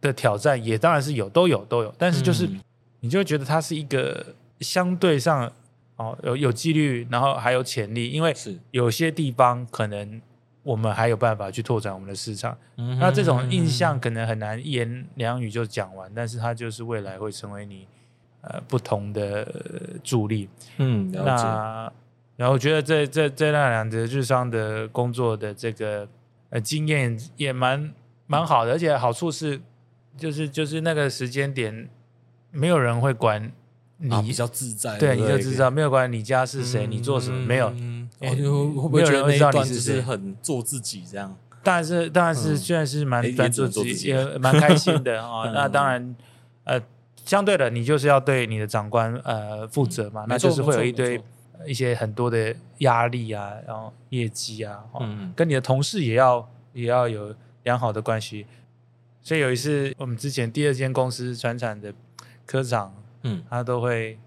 [0.00, 2.50] 的挑战也当然是有，都有都有，但是就是
[2.98, 5.52] 你就会觉得它是一个相对上。
[5.98, 8.32] 哦，有有纪律，然后还有潜力，因为
[8.70, 10.22] 有些地方可能
[10.62, 12.56] 我们还有办法去拓展我们的市场。
[12.76, 17.84] 嗯、那这种印象可能很难一言两语就讲完，但是它就是未来会成为你
[18.42, 20.48] 呃不同的助力。
[20.76, 21.10] 嗯。
[21.10, 21.92] 那
[22.36, 26.08] 然后我觉得这这这那两个日商的工作的这个
[26.50, 27.92] 呃经验也蛮
[28.28, 29.60] 蛮好的，而且好处是
[30.16, 31.90] 就是就是那个时间点
[32.52, 33.50] 没有人会管。
[34.00, 37.68] 你、啊、比较自在，对，你就自在没有关系，你家是谁，嗯、你做什么没有？
[37.76, 38.34] 嗯，会
[38.82, 41.36] 不会觉得那一段就是很做自己这样？
[41.64, 45.50] 当然是，当然是，虽然是蛮专注自己，也 蛮开心的啊、哦。
[45.52, 46.14] 那当然，
[46.62, 46.80] 呃，
[47.24, 51.20] 相对的，你就是要对你的长官呃负责嘛，嗯、那就是会有一堆
[51.66, 57.34] 一些很多的压力啊，然后业绩啊，嗯，跟你的同事也要也要有
[57.64, 58.46] 良好的关系。
[59.20, 61.92] 所以有一次，我们之前第二间公司传产的
[62.46, 62.94] 科长。
[63.22, 64.18] 嗯，他都会，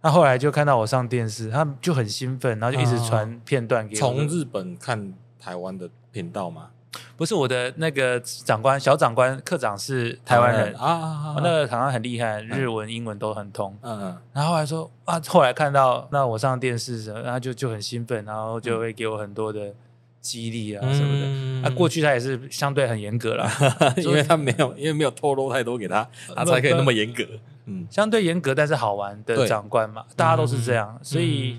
[0.00, 4.00] 他后来就看到我上电视，他就很兴奋，然后就一直传片段给我。
[4.00, 6.70] 从日本看台湾的频道吗？
[7.16, 13.76] 不是，我的那个长官，小长官，课长是台湾人啊，那个好像很厉害，日文、英文都很通。
[13.82, 14.18] 嗯嗯。
[14.32, 19.74] 然后后来说啊，后来看到那我上电视时，然后就就很兴奋，然后就会给我很多的
[20.20, 21.68] 激励啊什么的。
[21.68, 23.50] 啊，过去他也是相对很严格啦，
[23.98, 27.24] 因为他没有，因为没有透露太多给他，他才可以那么严格。
[27.66, 31.58] 嗯，相对严格但是好玩的长官嘛，大家都是这样，所以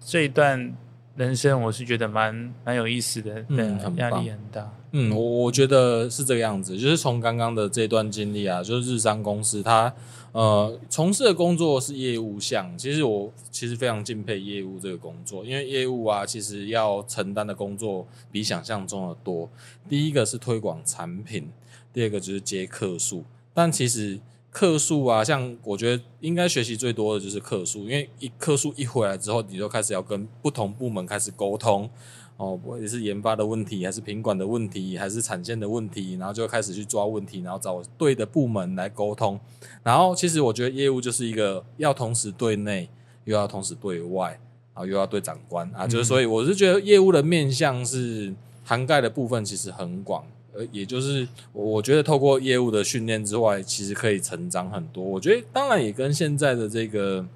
[0.00, 0.74] 这一段
[1.16, 4.70] 人生我是觉得蛮蛮有意思的，嗯，压力很大。
[4.92, 9.92] 嗯，我我觉得是这个样子，就是从刚刚的这段经历啊，就是日商公司它
[10.34, 19.48] 呃从事的工作是业务项，其实我其实非常敬佩业务这个工作，因为业务啊，其实要承担的工作比想象中的多。
[19.88, 21.48] 第一个是推广产品，
[21.92, 24.20] 第二个就是接客诉，但其实。
[24.54, 31.90] 客诉啊，像我觉得应该学习最多的就是客诉，因为一客诉一回来之后，你就开始要跟不同部门开始沟通，
[32.36, 39.38] 哦，不管是研发的问题，还是品管的问题，还是产线的问题，然后就开始去抓问题，然后找对的部门来沟通。
[39.82, 42.88] 然后其实我觉得业务就是一个要同时对内，
[43.24, 44.40] 又要同时对外，
[44.72, 50.24] 啊，又要对长官啊，就是所以我是觉得业务的面向是涵盖的部分其实很广。
[50.56, 55.02] 呃，也就是我觉得透过业务的训练之外，其实可以成长很多。
[55.02, 57.26] 我觉得当然也跟现在的这个，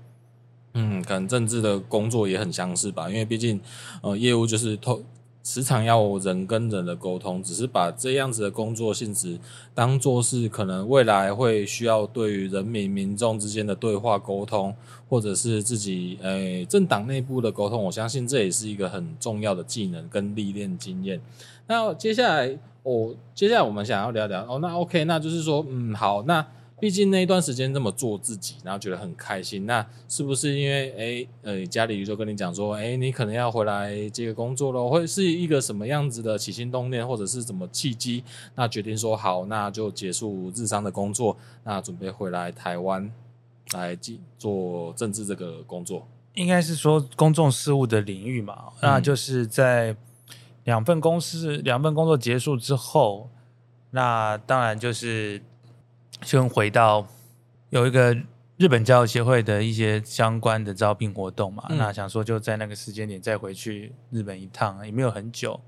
[0.79, 3.09] 嗯，可能政治的工作也很相似吧。
[3.09, 3.61] 因为毕竟，
[4.01, 5.03] 呃，业务就是通
[5.43, 9.39] 时常要人跟人的沟通，只是把这样子的工作性质
[9.75, 14.75] 当做是可能未来会需要对于人民民众之间的对话沟通，
[15.09, 17.83] 或者是自己诶、政党内部的沟通。
[17.85, 21.21] 我相信这也是一个很重要的技能跟历练经验。
[21.67, 22.59] 那接下来。
[22.85, 26.47] 哦，接下来我们想要聊聊哦，那 OK，那就是说，嗯，好，那
[26.81, 38.23] 毕竟那一段时间这么做自己，然后觉得很开心，那是不是因为诶呃家里就跟你讲说，诶你可能要回来接个工作咯，会是一个什么样子的起心动念，或者是怎么契机，
[38.55, 43.11] 那决定说好，那就结束日商的工作，那准备回来台湾
[43.73, 43.97] 来
[44.39, 49.97] 做政治这个工作，应该是说公众事务的领域嘛，嗯、那就是在。
[50.65, 53.31] 两份公司，两份工作结束之后，
[53.93, 55.43] 那当然就是
[56.23, 57.07] 先回到
[57.71, 58.17] 有一个
[58.57, 61.65] 日本教育协会的一些相关的招聘活动嘛。
[61.69, 65.61] 嗯、那想说就在那个时间点再回去日本一趟，也没有很久。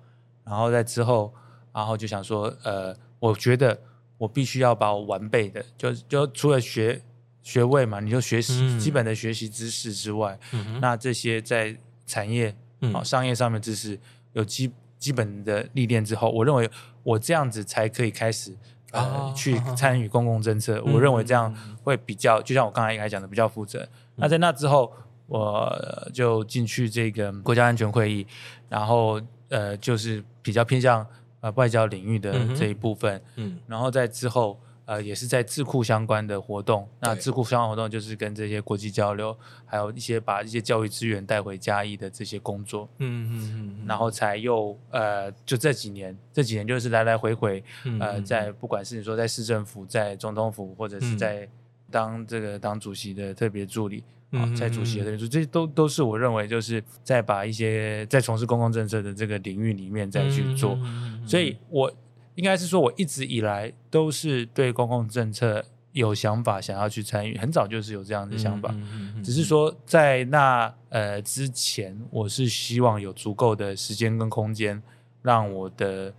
[0.44, 1.32] 然后在之后，
[1.72, 3.80] 然后就想说，呃，我觉得
[4.18, 7.00] 我必须要把我完备的，就就除了学
[7.42, 13.98] 学位嘛，你就学习、嗯、基本的学习知识之外，嗯、哼那这些在产业、嗯哦、商业上面知识
[14.32, 16.68] 有基基本的历练之后，我认为
[17.04, 18.56] 我这样子才可以开始。
[18.92, 23.82] 呃，哦、去参与公共政策，哦、我认为这样会比较，嗯、就像我刚才一开始讲的，比较负责。
[23.82, 24.92] 嗯、那在那之后，
[25.26, 25.72] 我
[26.12, 28.26] 就进去这个国家安全会议，
[28.68, 31.06] 然后呃，就是比较偏向
[31.40, 33.22] 呃外交领域的这一部分。
[33.36, 34.58] 嗯，然后在之后。
[34.90, 36.84] 呃，也是在智库相关的活动。
[36.98, 42.88] 那智库相关活动就是跟这些国际交流，还有一些把一些教育资源带回嘉义的这些工作。
[42.98, 43.86] 嗯嗯嗯。
[43.86, 47.62] 然后才又呃，就这几年，这几年就是来来回回，
[48.00, 51.48] 呃，在不管是你说在市政府、在总统府，或者是在
[51.88, 60.76] 当这个当主席的特别助理啊，在主席的特别助理，这些都都是我认为就是在把一些在从事公共政策的这个领域里面再去做。
[61.24, 61.88] 所以我。
[62.34, 68.74] 应该是说，我一直以来都是对公共政策有想法，想要去参与，很早就是有这样的想法。
[69.22, 74.82] 只是说，在那呃之前，我是希望有足够的时间跟空间，
[75.22, 76.14] 让我的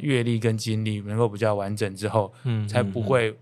[0.00, 2.32] 阅历跟经历能够比较完整之后，
[2.68, 3.36] 才不会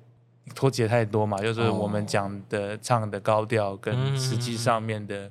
[0.55, 1.39] 脱节太多嘛。
[1.39, 5.31] 就是我们讲的唱的高调跟实际上面的。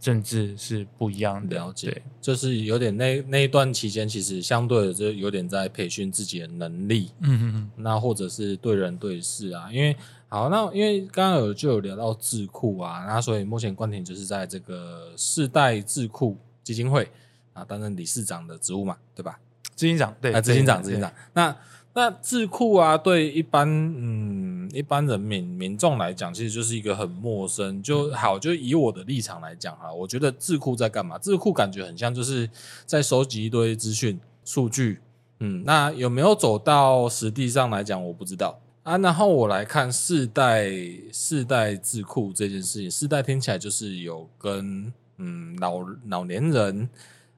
[0.00, 9.96] 政治是不一样的，了解，就是有点那那一段期间，其实相对的就有点在培训自己的能力，嗯嗯嗯，那或者是对人对事啊，因为
[10.28, 17.10] 好，那因为刚刚有就有聊到智库啊，那所以目前冠廷就是在这个世代智库基金会
[17.52, 19.38] 啊担任理事长的职务嘛，对吧？
[19.74, 21.56] 执行长，对，啊，执行长，执行长，那。
[21.98, 27.82] 那智库啊，对一般嗯一般人民民众来讲，其实就是一个很陌生。
[27.82, 31.18] 就好，就以我的立场来讲哈，我觉得智库在干嘛？
[31.18, 32.48] 智库感觉很像就是
[32.86, 35.00] 在收集一堆资讯数据，
[35.40, 38.96] 嗯，那有没有走到实地上来讲，我不知道啊。
[38.98, 40.70] 然后我来看世代
[41.12, 46.88] 世代智库这件事情，世代听起来就是有跟嗯老老年人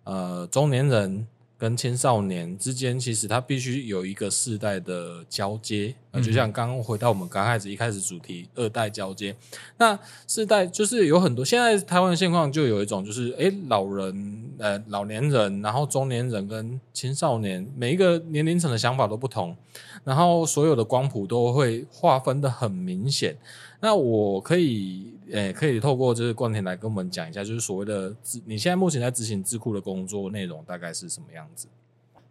[0.05, 1.27] 呃中年人。
[1.61, 9.37] 跟青少年之间，其实它必须有一个世代的交接，嗯、就像刚刚回到我们刚开始一开始主题，二代交接。
[9.77, 19.55] 那世代就是有很多，现在台湾的现况就有一种，就是哎，老人、呃，老年人，然后中年人跟青少年，每一个年龄层的想法都不同，
[20.03, 23.37] 然后所有的光谱都会划分的很明显。
[23.83, 31.67] 那我可以，诶、欸，可以透过这个冠田来跟我们讲一下，就是所谓的智，你现在目前在执行智库的工作内容大概是什么样子？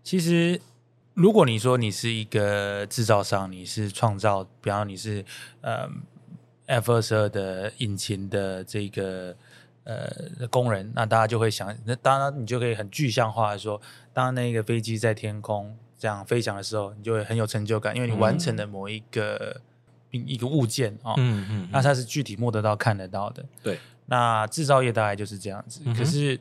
[0.04, 0.62] 其实，
[1.16, 5.26] 如果你说你是一个制造商，你是创造，比方你是
[5.62, 5.90] 呃
[6.68, 9.36] F 二十二的引擎的这个
[9.86, 13.82] 呃工人，那大家就会想，那当然你就可以很具象化的说，
[14.14, 19.62] 当那个飞机在天空这样飞翔的时候，你就会很有成就感，因为你完成了某一个。
[20.12, 23.46] 嗯一个物件啊，哦、嗯嗯，那它是具体摸得到、看得到的。
[23.62, 25.82] 对，那制造业大概就是这样子。
[25.86, 26.40] 嗯、可是，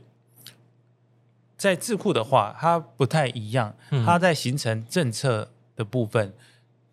[1.56, 3.74] 在智库的话，它不太一样。
[4.06, 6.32] 它在形成政策的部分，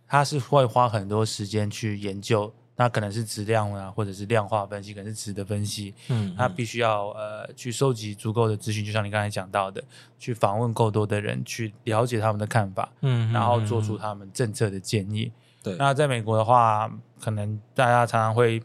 [0.07, 2.53] 它是会花很多时间去研究。
[2.77, 5.93] 那可能是质量啊，或者是量化分析，可能是质的分析。
[6.09, 9.81] 嗯哼，它必须要呃去收集足够的资讯，就像你刚才讲到的，
[10.19, 12.91] 去访问够多的人，去了解他们的看法。
[12.99, 15.31] 嗯哼，然后做出他们政策的建议。
[15.65, 18.59] 对那在美国的话，可能大家常常会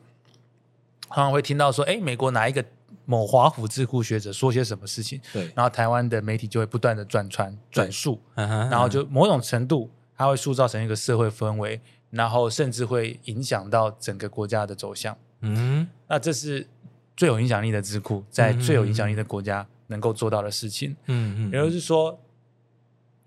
[1.09, 2.65] 常常会听到说，哎，美国哪一个
[3.05, 5.21] 某华府智库学者说些什么事情？
[5.33, 15.17] 对，然后台湾的媒体就会不断的转传转述，对然后就某种程度，它会塑造成一个社会氛围，然后甚至会影响到整个国家的走向。
[15.41, 16.69] 嗯，那这是
[17.17, 20.95] 最有影响力的智库在最有影响力的国家能够做到的事情。
[21.07, 22.21] 嗯嗯，也就是说，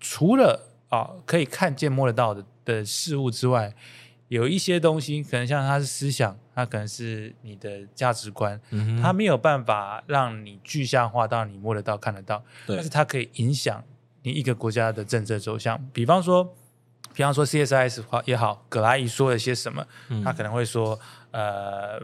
[0.00, 2.44] 除了啊可以看见摸得到的。
[2.64, 3.74] 的事物之外，
[4.28, 13.84] 有一些东西可能像它是思想，它可能是你的价值观，嗯、它没有办法让你具象化到你摸得到、看得到，但是它可以影响
[14.22, 15.78] 你一个国家的政策走向。
[15.92, 16.56] 比方说，
[17.12, 20.98] 比方说 CSIS 话也好，葛莱仪说了些什么，嗯、他可能会说，
[21.30, 22.00] 呃，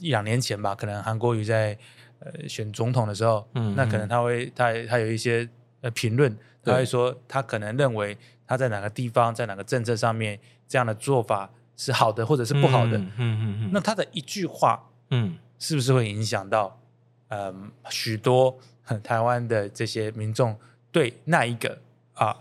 [0.00, 1.78] 一两年前吧，可能韩国瑜在
[2.20, 5.48] 呃选总统的时候，嗯、那可能他会他他有一些
[5.82, 8.16] 呃评论，他会说他可能认为。
[8.48, 12.96] 他在哪个地方，在哪个政策上面，这样的做法是好的，或者是不好的？
[12.96, 13.70] 嗯嗯嗯。
[13.72, 16.80] 那他的一句话，嗯，是不是会影响到，
[17.28, 18.58] 嗯，许多
[19.04, 20.58] 台湾的这些民众
[20.90, 21.78] 对那一个
[22.14, 22.34] 啊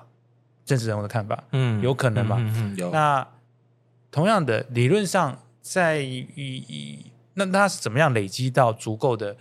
[0.65, 1.43] 政治人物的看法？
[1.51, 2.37] 嗯，有可能吗？
[2.39, 2.89] 嗯，嗯，有。
[2.91, 3.27] 那
[4.09, 9.35] 同样的，理论上，在以以那他是怎么样累积到足够的？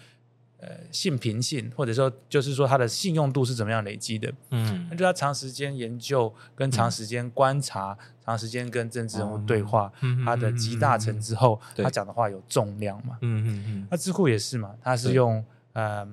[0.66, 4.33] 呃信凭性，或者说就是说他的信用度是怎么样累积的。
[4.50, 13.16] 嗯，那就要长时间研究，跟长时间观察，嗯、长时间跟政治人物对话，嗯、他的集大成之后，他、嗯、讲的话有重量嘛？
[13.20, 13.88] 嗯嗯嗯。
[13.88, 16.05] 那智库也是嘛，他是用呃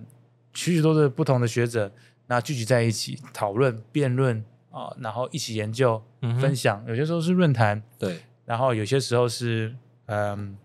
[0.54, 1.92] 许许多多的不同的学者，
[2.28, 10.28] 那聚集在一起讨论、辩论啊，然后一起研究、嗯、分享，有些时候是论坛，对，然后有些时候是嗯。
[10.28, 10.58] 呃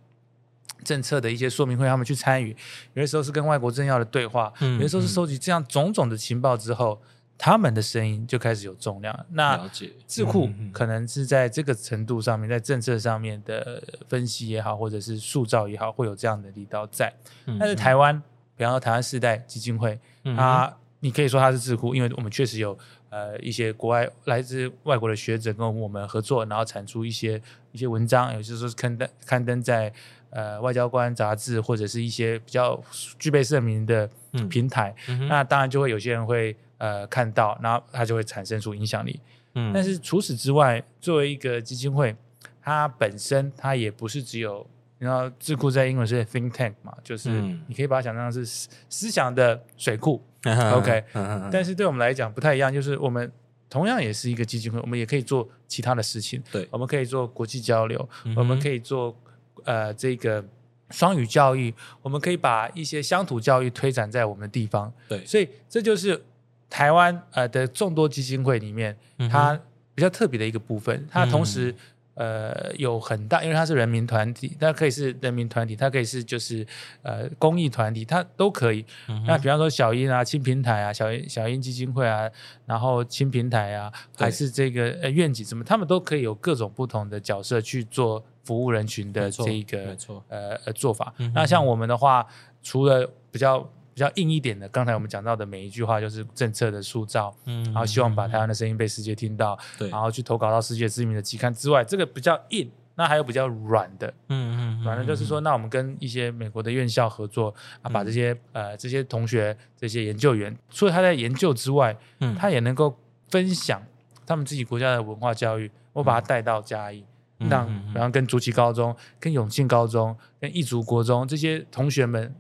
[0.85, 2.55] 政策的一些说明会，他们去参与；
[2.95, 9.27] 有些时候是跟外国政要的对话；嗯、有些时候是收集这样种种的情报之后，嗯、他们的声音就开始有重量。
[9.31, 9.69] 那
[10.07, 17.13] 智库可能是在这个程度上面，在政策上面的分析也好，或者是塑造也好，会有这样的力道在。
[17.47, 18.21] 嗯、但是台湾，
[18.57, 22.77] 比方说台湾世代基金会，嗯、它你可以说它是智库，因为我们确实有
[23.11, 27.41] 呃一些国外来自外国的学者跟我们合作，然后产出一些
[27.73, 29.93] 一些文章，有些时候是刊登刊登在。
[30.31, 32.79] 呃，外交官杂志或者是一些比较
[33.19, 34.09] 具备盛名的
[34.51, 34.95] 平台，
[35.29, 39.19] 那当然就会有些人会呃看到，然后它就会产生出影响力。
[39.55, 42.15] 嗯，但是除此之外，作为一个基金会，
[42.61, 44.67] 它本身它也不是只有，
[44.99, 47.31] 你知道智库在英文是 think tank 嘛，就是
[47.67, 50.23] 你可以把它想象是思想的水库。
[50.45, 53.33] 嗯、OK，、嗯、但是对我们来讲不太一样，就是我们
[53.71, 56.41] 同样也是一个基金会，我们也可以做其他的事情。
[56.53, 59.17] 对，我们可以做国际交流，嗯、我们可以做。
[59.65, 60.45] 呃，这个
[60.91, 64.93] 双语教育，我们可以把一些乡土教育推展在我们的地方。
[65.09, 66.25] 对，所以这就是
[66.71, 69.59] 台湾呃的众多基金会里面，嗯、它
[69.95, 71.07] 比较特别的一个部分。
[71.11, 71.77] 它同时、嗯、
[72.19, 76.67] 呃有很大，因为它是人民团体，它可以是人民团体，它可以是就是
[77.03, 78.85] 呃公益团体，它都可以。
[79.09, 82.29] 嗯、那比方说小英啊、青平台啊、小英小英基金会啊，
[82.67, 88.23] 然后青平台啊，还是这个呃愿景什么，他们都可以有各种不同的角色去做。
[88.45, 89.95] 服务人群的这一个
[90.29, 92.27] 呃呃做法，嗯、那像我们的话，
[92.63, 112.97] 除了比较比较硬一点的，刚才我们讲到的每一句话就是政策的塑造，嗯，然后希望把台湾的声音被世界听到，对，然后去投稿到世界知名的期刊之外，这个比较硬，那还有比较软的，嗯嗯，软的就是说，那我们跟一些美国的院校合作啊，把这些呃这些同学这些研究员，除了他在研究之外，嗯，他也能够
[113.31, 113.83] 分享
[114.25, 117.05] 他们自己国家的文化教育，我把他带到嘉义。
[117.49, 122.35] 让，然后跟竹崎高中、跟永庆高中、跟义族国中这些同学们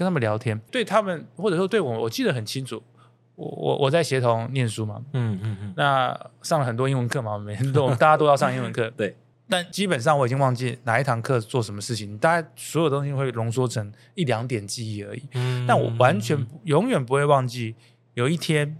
[0.00, 2.82] 跟他们聊天，对他们或者说对我，我记得很清楚。
[3.36, 9.14] 我我我在协同念书嘛，嗯嗯嗯，那上了很多英文课嘛，每天都大家都要上英文课， 对。
[9.46, 15.22] 但基本上我已经忘记哪一堂课做什么事情，大家所有东西会浓缩成一两点记忆而已。
[15.34, 17.74] 嗯，但我完全永远不会忘记，
[18.14, 18.78] 有一天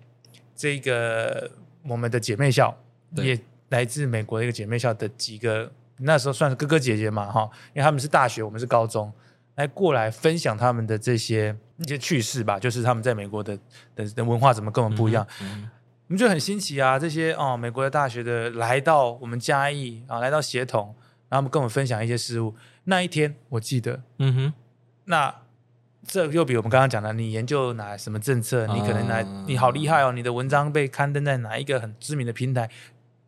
[0.56, 1.50] 这个
[1.82, 2.76] 我们的姐妹校
[3.16, 3.38] 也。
[3.70, 9.12] 来自美国的一个姐妹校的几个，那时候算是哥哥姐姐嘛，哈，因为他们是大学，我们是高中，
[9.60, 13.58] 来过来分享他们的这些一些趣事吧，就是他们在美国的
[13.94, 15.70] 的的文化怎么跟我们不一样，嗯嗯、
[16.08, 20.94] 我们就很新奇啊，这些哦，美国的大学的来到我们嘉义啊，来到协同，
[21.28, 22.54] 然后他们跟我们分享一些事物。
[22.84, 24.52] 那一天我记得，嗯哼，
[25.04, 25.34] 那
[26.06, 32.70] 这又比我们刚刚讲的，你研究哪什么政策，你可能来，啊、你好厉害哦，你的文章被刊登在哪一个很知名的平台。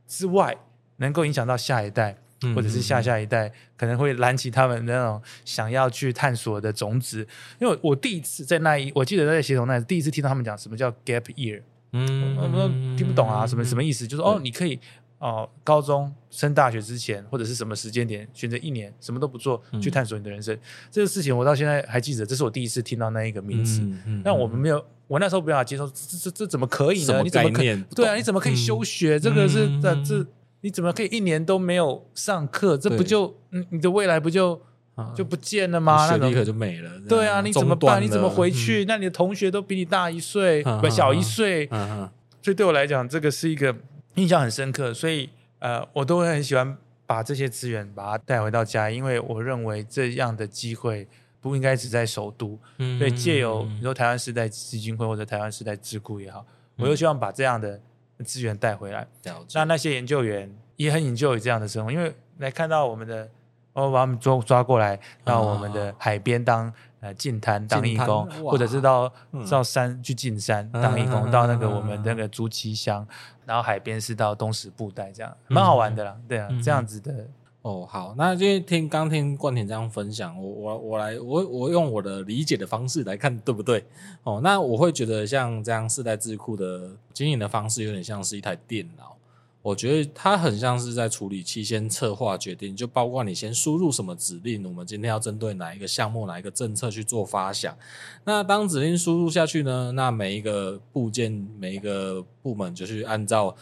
[0.07, 0.57] 之外，
[0.97, 2.19] 能够影响到下一代，
[2.55, 7.27] 或者是下下一代，嗯嗯嗯，可能会燃起他们那种想要去探索的种子。
[7.61, 14.07] 因为我第一次在那一，我记得在协同那第一次听到他们讲什么叫 gap year，嗯，我们听不懂啊，什么什么意思？
[14.07, 14.79] 就是哦，你可以
[15.19, 20.57] 哦，高中升大学之前或者是什么时间点选择一年什么都不做，去探索你的人生。
[20.91, 23.83] 这个事情我到现在还记得，这是我第一次听到那一个名词。
[24.25, 24.85] 但我们没有。
[25.09, 27.21] 我那时候没办法接受，这这这这怎么可以呢？
[27.23, 27.85] 你怎么可以？
[27.95, 29.21] 对啊，你怎么可以休学？
[29.21, 30.27] 这个是这这，
[30.63, 32.77] 你怎么可以一年都没有上课？
[32.77, 34.61] 这不就嗯，你的未来不就
[35.15, 36.09] 就不见了吗？
[36.09, 36.91] 学历可就没了。
[37.09, 38.03] 对啊，你怎么办？
[38.03, 38.85] 你怎么回去？
[38.87, 41.69] 那你的同学都比你大一岁，不小一岁。
[42.41, 43.77] 所以对我来讲，这个是一个
[44.15, 44.93] 印象很深刻。
[44.93, 51.07] 所以呃，我都会很喜欢把这些资源把它带回到家，因为我认为这样的机会。
[51.43, 56.47] 不应该只在首都，嗯、所以借由你说台湾时代基金会或者台湾时代智库也好，
[56.77, 57.81] 嗯、我又希望把这样的
[58.23, 59.07] 资源带回来。
[59.25, 63.29] 那、嗯、那些研究员也很 enjoy 这样的生活，因为来看到我们的，
[63.73, 69.13] 我把他们抓抓过来到我们的海边当呃进滩当义工，或者是到
[69.51, 73.07] 到山去进山当义工，嗯、到那个我们那个竹崎乡，
[73.45, 76.17] 然后海边是到东石布袋这样，蛮好玩的啦。
[76.29, 77.27] 对啊，这样子的。
[77.63, 83.85] 哦，好，那今天听刚听冠廷这样分享，我我我来，我我用我的理解的方式来看，对不对？
[84.25, 89.17] 哦，那我会觉得像这样世代智库的经营的方式，有点像是一台电脑，
[89.63, 97.77] 我觉得它很像是在处理器先策划决定，就包括你先输入什么指令，我们今天要针对哪一个项目、哪一个政策去做发想。
[98.25, 103.55] 那当指令输入下去呢，那每一个部件、每一个部门就去按照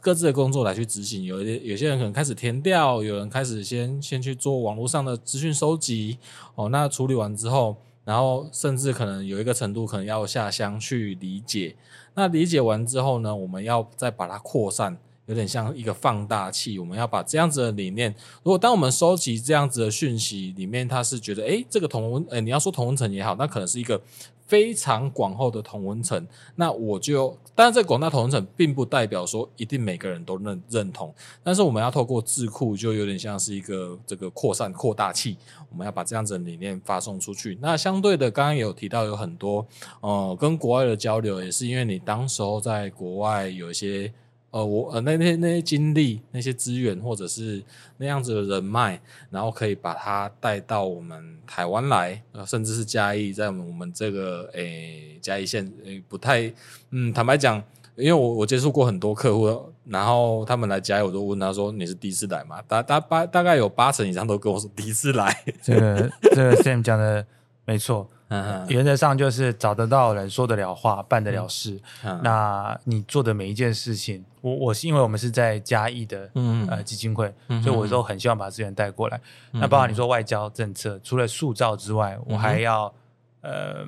[0.00, 1.24] 各自的工作来去执行。
[1.24, 6.16] 有一些有些人可能开始填调，有人开始先先去做网络上的资讯收集。
[6.54, 7.76] 哦，那处理完之后，
[8.06, 11.76] 然后甚至可能有一个程度，可能要下乡去理解。
[12.14, 14.96] 那理解完之后呢，我们要再把它扩散。
[15.26, 18.12] 有点像一个放大器，我们要把这样子的理念，
[18.42, 24.00] 如果当我们收集这样子的讯息里面，他是觉得，诶，这个同温，诶，你要说同温层也好，那可能是一个
[24.46, 26.26] 非常广厚的同温层。
[26.56, 31.14] 那我就，当然这广大同温层并不代表说一定每个人都认认同，
[31.44, 35.36] 但是我们要透过智库，就有点像是一个这个扩散扩大器，
[35.70, 37.56] 我们要把这样子的理念发送出去。
[37.62, 39.64] 那相对的，刚刚有提到有很多，
[40.00, 44.12] 呃，跟国外的交流，也是因为你当时候在国外有一些。
[44.52, 47.62] 呃，我呃那那那些经历、那些资源，或者是
[47.96, 49.00] 那样子的人脉，
[49.30, 56.52] 然后可以把他带到我们台湾来，呃，甚至是嘉义，在我们我们这个诶嘉义县诶不太
[56.90, 57.56] 嗯，坦白讲，
[57.96, 62.60] 因为我我接触过很多客户，然后他们来嘉义，我都问他说，你是第一次来吗？
[62.68, 65.34] 大大八大概有八成以上都跟我说第一次来。
[65.62, 67.26] 这个这个 Sam 讲的
[67.64, 68.06] 没错。
[68.34, 71.78] 嗯原则上就是找得到人，说得了话，办得了事。
[72.02, 79.18] 嗯、那你做的每一件事情，我我是因为我们是在嘉义的嗯呃基金会，嗯、所以我都很希望把资源带过来。
[79.52, 82.92] 嗯、那包括你说外交政策，除了塑造之外，我还要、
[83.40, 83.86] 嗯、呃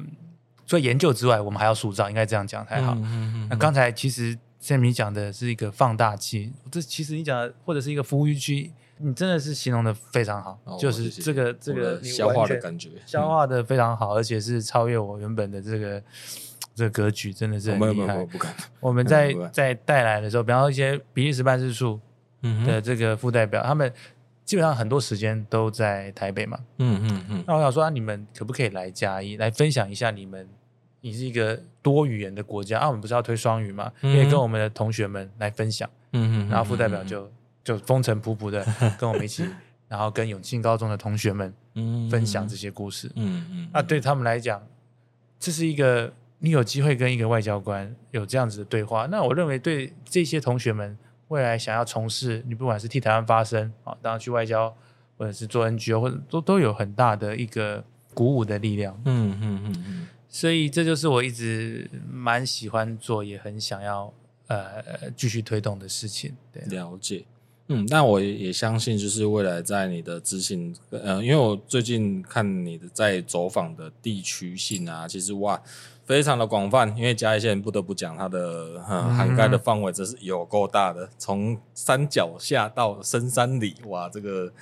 [0.64, 2.96] 做研究之外，我们还要塑造，应该这样讲才好。
[3.02, 8.72] 嗯、那刚才其实 Sam 你讲的是一个放大器，这其实你讲的或者是一个服务区。
[8.98, 16.00] 你真的是形容的非常好，哦、就是这个这个消化的感觉，消化的非常好，嗯、而且是超越我原本的这个
[16.75, 18.27] 这个格局，真的是很厉害。
[18.81, 22.01] 我们在 在带来的时候，比方说一些比利时办事处
[22.66, 23.93] 的这个副代表，嗯、他们
[24.45, 26.59] 基本上很多时间都在台北嘛。
[26.79, 27.45] 嗯嗯嗯。
[27.47, 30.49] 那我想说，啊、你们可不可以来嘉义来分享一下你们？
[31.01, 33.93] 你是一个多语言的国家啊，我们不是要推双语嘛？
[34.01, 35.89] 可以、跟我们的同学们来分享。
[36.12, 36.49] 嗯嗯。
[36.49, 37.31] 然后副代表就。
[37.64, 38.62] 就风尘仆仆的
[39.01, 39.43] 跟我们一起，
[39.89, 41.51] 然后跟永庆高中的同学们
[42.11, 43.11] 分享这些故事。
[43.16, 44.62] 嗯嗯，那对他们来讲，
[45.41, 49.07] 这是一个你有机会跟一个外交官有这样子的对话。
[49.07, 50.97] 那我认为对这些同学们
[51.28, 54.74] 未来想要从事，你不管是替台湾发声啊，当然去外交，
[55.16, 57.82] 或者是做 NGO，或者都都有很大的一个
[58.12, 59.01] 鼓舞的力量。
[59.07, 64.12] 嗯嗯嗯嗯，所以这就是我一直蛮喜欢做，也很想要
[64.49, 66.35] 呃继续推动的事情。
[66.53, 67.24] 对，了解。
[67.68, 75.59] 嗯，那我也相信，就是未来在你的执行，呃，因为我最近看你的在走访的地区性啊，其实哇，
[76.05, 76.96] 非常的广泛。
[76.96, 84.52] 因为嘉义县不得不讲它的涵盖的范围，真是有够大的，从山脚下到深山里，哇，这个。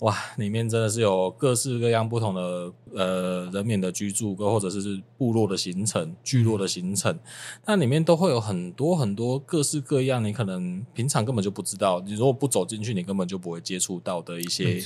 [0.00, 7.18] 哇，里面真的是有各式各样不同的呃人民的居住，或者是部落的形成、聚落的形成，
[7.66, 14.80] 那里面都会有很多很多各式各样，你可能平常根本就不知道，你如果不走进去，你根本就不会接触到的一些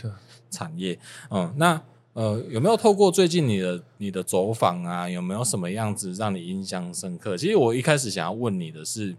[0.49, 0.99] 产业。
[1.29, 1.79] 嗯，那
[2.15, 7.37] 呃有没有透过最近你的你的走访啊，有没有什么样子让你印象深刻？
[7.37, 9.17] 其实我一开始想要问你的是，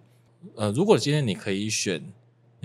[0.56, 2.04] 呃，如果今天你可以选。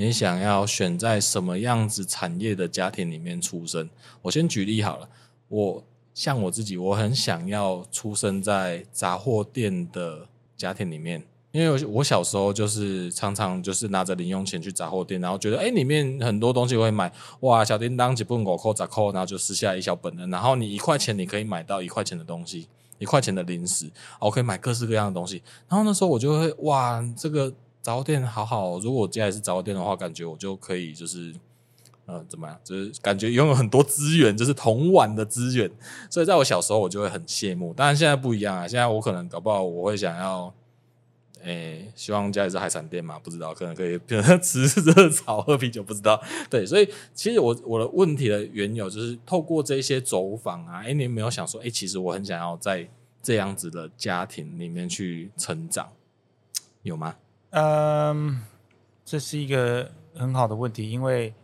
[0.00, 3.90] 你想要选在什么样子产业的家庭里面出生？
[4.22, 5.08] 我先举例好了。
[5.48, 22.68] 我像我自己，我很想要出生在杂货店的家庭里面，因为我小时候就是常常就是拿着零用钱去杂货店，然后觉得哎，里面很多东西会买，哇，小叮当几本五扣、杂扣，然后就撕下一小本的，然后你一块钱你可以买到一块钱的东西，
[22.98, 23.90] 一块钱的零食，
[24.20, 25.42] 我可以买各式各样的东西。
[25.68, 27.52] 然后那时候我就会哇，这个。
[27.80, 31.32] 杂货店好好，如果我家里是杂货店的话，感觉我就可以就是，
[32.04, 32.58] 呃，怎么样？
[32.62, 35.70] 就是感觉拥有很多资源，就是同碗的资源。
[36.10, 37.72] 所以在我小时候，我就会很羡慕。
[37.72, 40.52] 当然现在不一样啊，现在我可能搞不好我会想要，
[41.42, 46.22] 诶、欸，希望家里是海产店嘛，不知道，可能可以 变成吃热炒、喝啤酒，不知道。
[46.50, 52.88] 对，所以其实我我的问题的缘由就是透过这些走访啊，诶、欸，你有没有想说，诶、欸，其实我很想要在
[53.22, 55.88] 这样子的家庭里面去成长，
[56.82, 57.14] 有吗？
[57.50, 58.42] 嗯，
[59.04, 61.34] 这是一个很好的问题，因为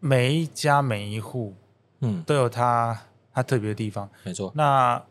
[0.00, 1.54] 每一家每一户，
[2.00, 2.98] 嗯，都有它
[3.32, 4.08] 它特别的地方。
[4.24, 4.52] 没错。
[4.54, 5.02] 那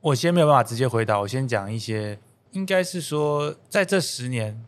[0.00, 2.18] 我先没有办法直接回答，我先讲一些，
[2.54, 4.64] 应该是说在这十年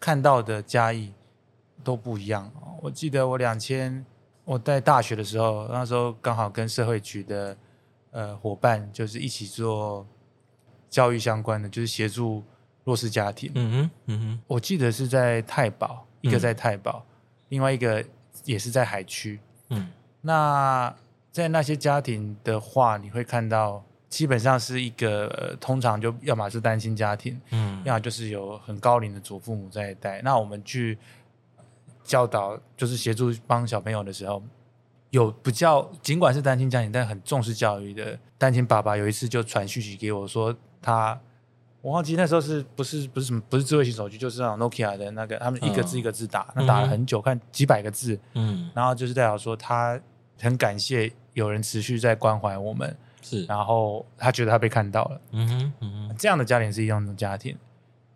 [0.00, 1.12] 看到的嘉义
[1.84, 2.50] 都不一样。
[2.80, 4.04] 我记得我两千
[4.44, 7.56] 我在大学的时候，那时候刚好跟社会局的
[8.10, 10.06] 呃伙伴，就是一起做
[10.88, 12.42] 教育相关的，就是协助。
[12.86, 17.04] 弱势家庭，嗯哼，嗯哼，我记得是在太保，一个在太保，嗯、
[17.48, 18.04] 另外一个
[18.44, 19.40] 也是在海区。
[19.70, 19.88] 嗯，
[20.20, 20.94] 那
[21.32, 30.22] 在那些家庭的话，你会看到基本上是一个、呃、通常就要么是单亲家庭，嗯，要么就是有很高龄的祖父母在带。
[30.22, 30.98] 那我们去
[32.04, 34.42] 教导，就是协助帮小朋友的时候。
[35.10, 41.18] 有比较，尽管是单亲家庭，但很重视教育的单亲爸爸，有一次就传讯息给我说，他
[41.80, 49.98] 我忘记那时候是不是不是什么不是智慧型手机，就是那种 Nokia 的那个，他们一个字一个字打，嗯、那打了很久，看几百个字，嗯，然后就是代表说他
[50.40, 52.94] 很感谢有人持续在关怀我们，
[53.28, 57.56] 是，然后他觉得他被看到了，嗯哼，嗯哼，这样的家庭是一样的家庭。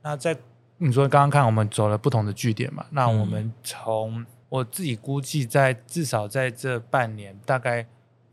[0.02, 0.36] 那在
[0.78, 4.20] 你说刚刚看我们走了不同的据点嘛，那我们从。
[4.20, 7.86] 嗯我自己估计，在至少在这半年，大概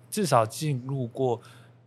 [0.10, 1.40] 至少进入过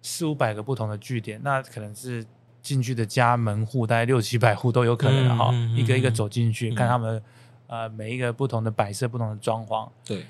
[0.03, 2.25] 四五百个不同的据点，那可能是
[2.63, 7.21] 进去的家门户，大概六七百户都有可能哈，嗯嗯嗯、一个一个走进去，嗯、看他们
[7.67, 9.91] 呃每一个不同的摆设、不同的装潢。
[10.05, 10.25] 对，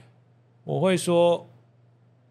[0.65, 1.47] 我会说，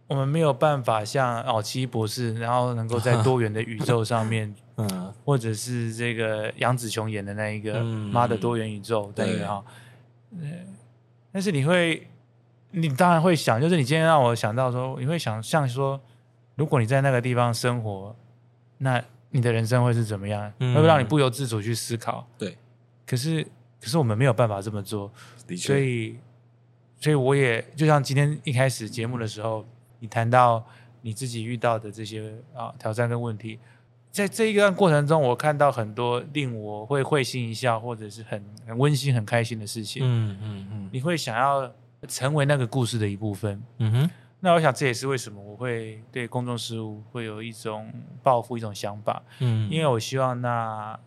[0.10, 9.64] 我们没有办法像哦奇异博士，然后能够在 多元的宇宙上面，嗯，或者是这个杨紫琼演的那一个《妈的多元宇宙》那个哈，
[10.32, 10.76] 嗯。
[11.32, 12.08] 但是你会，
[12.72, 16.02] 你当然会想，就是你今天让我想到说，你会想象说，
[16.56, 18.16] 如果你在那个地方生活，
[18.80, 19.00] 那
[19.30, 20.52] 你的人生会是怎么样？
[20.58, 22.26] 嗯、会不会让你不由自主去思考？
[22.36, 22.58] 对。
[23.06, 23.44] 可是，
[23.80, 25.12] 可是我们没有办法这么做。
[25.56, 26.18] 所以，
[27.00, 29.64] 所以我也就像今天一开始节目的时候，
[30.00, 30.66] 你谈到
[31.02, 33.60] 你自己遇到的这些啊挑战跟问题。
[34.12, 40.02] 在这一段过程中，我看到很多令我会会心一笑，或者是很很温馨、很开心的事情。
[40.04, 41.72] 嗯嗯嗯，你会想要
[42.08, 43.62] 成为那个故事的一部分。
[43.78, 47.94] 嗯哼，那我想这也是为什么我会对公众事务会有一种
[48.24, 49.22] 抱负、一种想法。
[49.42, 51.00] 嗯，因为我希望那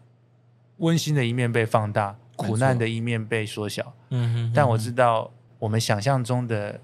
[0.77, 3.93] 温馨的一面被放大，苦难的一面被缩小。
[4.11, 5.29] 嗯哼，但我知道
[5.59, 6.81] 我们想象中的。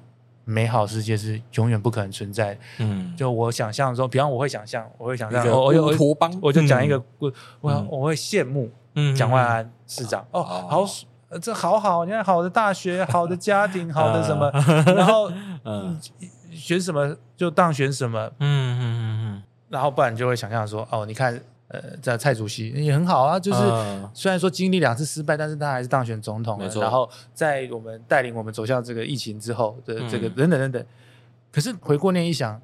[0.49, 2.61] 美好世界是永远不可能存在的。
[2.79, 7.31] 嗯，就我想象中，比方我会想象，我会想象，我有乌托邦，我就讲一个故，
[7.61, 8.71] 我我会羡慕
[9.15, 10.27] 蒋万安市长。
[10.31, 10.85] 哦，好，
[11.43, 14.51] 这好好，你看好的大学， 好的家庭，好的什么，
[14.95, 15.31] 然后
[15.65, 16.01] 嗯，
[16.51, 18.27] 选什么就当选什么。
[18.41, 21.39] 嗯嗯嗯嗯，然后不然就会想象说，哦，你看。
[21.69, 23.61] 呃，在蔡主席也很好啊，就是
[24.15, 26.65] 虽然说经历两次失败，但是他还是当选总统了。
[26.65, 26.81] 没错。
[26.81, 30.87] 然后在我们带领我们走向这个疫情之后的这个等等等等，
[31.53, 32.59] 可是回过念一想，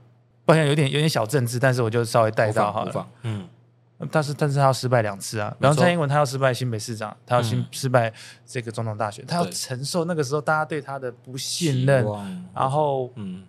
[0.46, 3.06] 好像有点有点小政治，但是我就稍微带到好了。
[3.24, 3.46] 嗯，
[4.10, 8.10] 但是但是他要失败两次啊，比方蔡英文他要失败新北市长，他要新失败
[8.46, 12.06] 这个总统大选，他要承受那个时候大家对他的不信任，
[12.54, 13.44] 然后嗯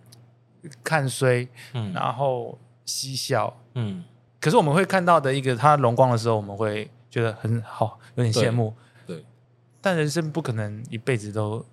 [0.84, 4.04] 看衰，嗯，然后嬉笑，嗯。
[4.46, 8.72] 可是我们会看到的一个他荣光的时候，我们会觉得很好，有点羡慕。
[9.04, 9.24] 对，对，
[9.80, 11.66] 但人生不可能一辈子都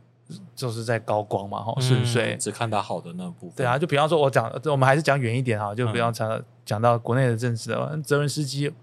[0.56, 2.36] 就是在高光嘛，哈，顺遂。
[2.38, 3.58] 只看到好的那部分。
[3.58, 7.96] 对啊，就比方说，我讲，我们还是讲远一点哈，就不要讲讲到国内的政治了。
[8.04, 8.74] 泽伦斯基，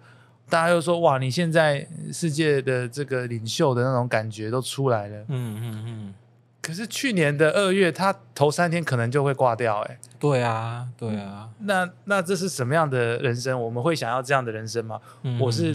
[0.49, 5.19] 大家又说哇，你现在世界的这个领袖的那种感觉都出来了。
[5.27, 6.15] 嗯嗯嗯。
[6.61, 9.99] 嗯可是去年的二月，他头三天可能就会挂掉，哎。
[10.19, 11.49] 对啊，对啊。
[11.61, 13.59] 那那这是什么样的人生？
[13.59, 15.01] 我们会想要这样的人生吗？
[15.23, 15.75] 嗯、我是，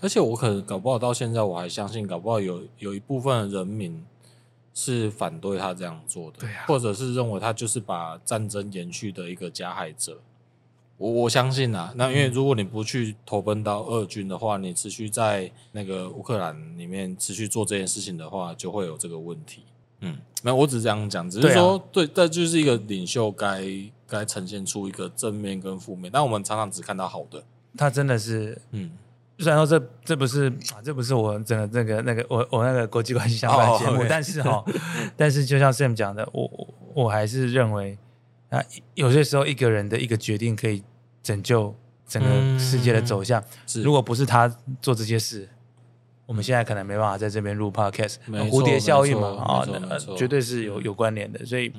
[0.00, 4.02] 而且我可能搞不好到现在我还相信，搞不好有有一部分的人民
[4.72, 10.18] 是反对他这样做的，对啊，或者是认为他就是把战争延续的一个加害者。
[10.96, 19.64] 我我相信啊，那因为如果你不去投奔到俄军的话，你持续在那个乌克兰里面持续做这件事情的话，就会有这个问题。
[20.00, 23.62] 嗯，没有，我只是这样讲，只是说，对，这就是一个领袖该
[24.06, 27.42] 该呈现出一个正面跟负面，但我们常常只看到好的。
[27.76, 28.90] 他真的是，嗯，
[29.38, 34.64] 虽然说这这不是啊，这不是我整个那个那个我我那个国际关系相关节目，但是哈，
[35.16, 37.98] 但是就像 Sam 讲的，我我还是认为
[38.48, 38.62] 啊，
[38.94, 40.82] 有些时候一个人的一个决定可以
[41.22, 41.74] 拯救
[42.08, 44.48] 整个世界的走向，是，如果不是他
[44.80, 45.48] 做这些事。
[46.30, 49.66] 我们现在可能没办法在这边录 podcast，蝴蝶效应嘛，啊，
[50.16, 51.44] 绝对是有有关联的。
[51.44, 51.72] 所以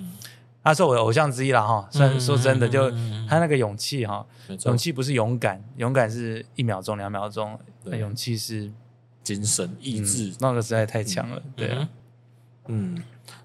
[0.61, 1.87] 他是我的偶像之一了哈。
[1.89, 2.91] 虽然说真的，就
[3.29, 4.25] 他那个勇气哈，
[4.65, 7.57] 勇气不是勇敢，勇敢是一秒钟、两秒钟，
[7.97, 8.69] 勇气是
[9.23, 11.41] 精神意志，那个实在太强了。
[11.55, 11.89] 对啊，
[12.67, 13.01] 嗯，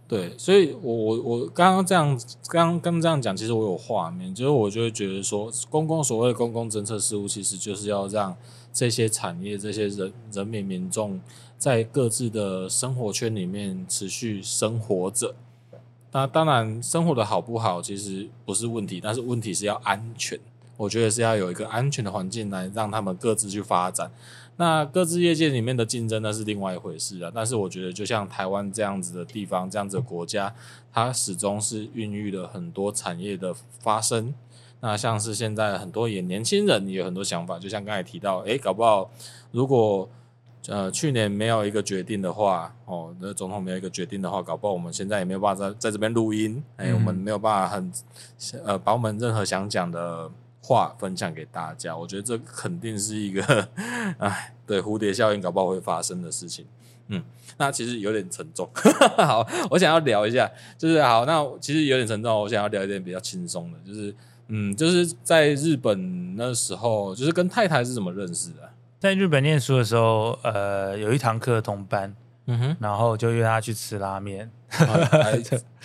[0.09, 8.37] 对，所以我我我刚刚这样，刚刚这样讲，其实我有画面，就是我就会觉得说，公共所谓的公共政策事务，其实就是要让。
[8.77, 11.19] 这些产业、这些人人民民众
[11.57, 15.35] 在各自的生活圈里面持续生活着。
[16.13, 20.39] 那当然，生活的好不好其实不是问题，但是问题是要安全。
[20.77, 24.11] 我觉得是要有一个安全的环境来让他们各自去发展。
[24.59, 27.33] 那各自业界里面的竞争那是另外一回事了。
[27.35, 30.55] 但是我觉得，就像台湾这样子的地方，这样子的国家，
[30.93, 34.35] 它始终是孕育了很多产业的发生。
[34.87, 39.11] 那像是现在很多也年轻人也有很多想法，就像刚才提到，诶，搞不好
[39.51, 40.09] 如果
[40.69, 47.93] 呃去年没有一个决定的话，哦，那总统没有一个决定的话，搞不好我们现在也没有办法在在这边录音，诶，我们没有办法很
[48.65, 50.31] 呃把我们任何想讲的
[50.63, 51.97] 话分享给大家。
[51.97, 53.69] 我觉得这肯定是一个，
[54.19, 56.65] 哎，对蝴蝶效应搞不好会发生的事情。
[57.09, 57.25] 嗯，
[57.59, 58.71] 那其实有点沉重。
[59.19, 64.15] 好，我想要聊一下，就是好，那其实有点沉重，我想要聊一点比较轻松的，就是。
[64.49, 68.71] 嗯，就是在日本那时候，就是跟太太是怎么认识的？
[68.99, 72.15] 在日本念书的时候，呃，有一堂课同班，
[72.47, 74.51] 嗯哼，然后就约他去吃拉面，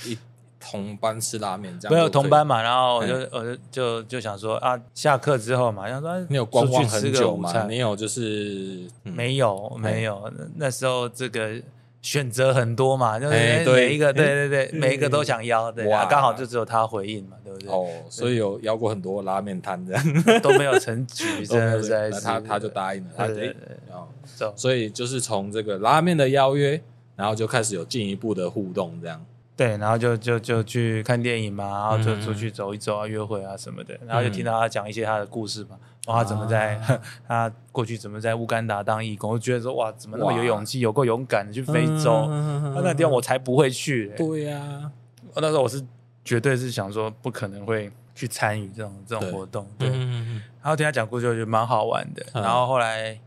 [0.06, 0.18] 一
[0.60, 2.62] 同班吃拉面，这样没有同班嘛？
[2.62, 7.66] 然后我就我就就就想说啊，下课之后嘛，想说你有观望很久吗？
[7.68, 11.62] 你有就是没有没有，那时候这个。
[12.02, 13.34] 选择很多嘛，就是
[13.66, 17.70] 每一个，对对对，每一个都想邀，对啊，刚好就只有他回应嘛，对不对？
[17.70, 20.04] 哦，所以有邀过很多拉面摊这样，
[20.42, 21.90] 都没有成局， 真的是。
[22.10, 23.56] 那他他就答应了，他对，
[23.88, 24.08] 然后，
[24.56, 26.82] 所以就是从这个拉面的邀约，
[27.16, 29.24] 然后就开始有进一步的互动这样。
[29.56, 35.78] 对，然后就就就去看电影嘛，然后就出去走一走啊，约会啊什么的，然后就听到他讲一些他的故事嘛。
[36.08, 39.34] 哇，怎么在、啊、 他过去怎么在乌干达当义工？
[39.34, 42.26] 我觉得说哇，怎么那么有勇气，有够勇敢的去非洲？
[42.28, 44.18] 那那个地方我才不会去、欸。
[44.18, 44.92] 对呀、啊，
[45.36, 45.80] 那时候我是
[46.26, 49.68] 绝对是想说不可能会去参与这种这种活动。
[49.78, 52.26] 对，然后听他讲故事，我觉得蛮好玩的。
[52.34, 53.20] 嗯、然后后来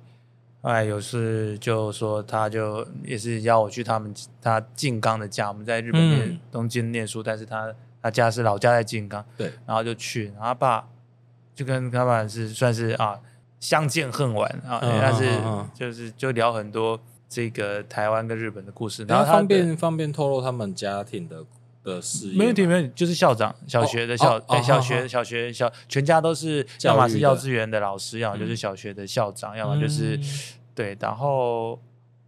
[0.61, 4.13] 后来有事就说他就也是邀我去他们
[4.43, 7.73] 他静冈的家，我们在日本念、嗯、东京念书，但是他
[8.03, 9.25] 他家是老家在静冈。
[9.39, 10.89] 对，然后就去，然后他爸。
[11.55, 13.19] 就跟他们是算是啊
[13.61, 15.41] 相见恨晚啊，但是
[15.73, 19.05] 就是就聊很多这个台湾跟日本的故事。
[19.05, 21.45] 然后方便方便透露他们家庭的
[21.83, 22.37] 的事业？
[22.37, 30.19] 没问题，没问题，就是校长，小学的校，小学小学小全家都是，要么是幼稚园的老师，要么就是小学的校长，要么就是
[30.75, 31.81] 对，然后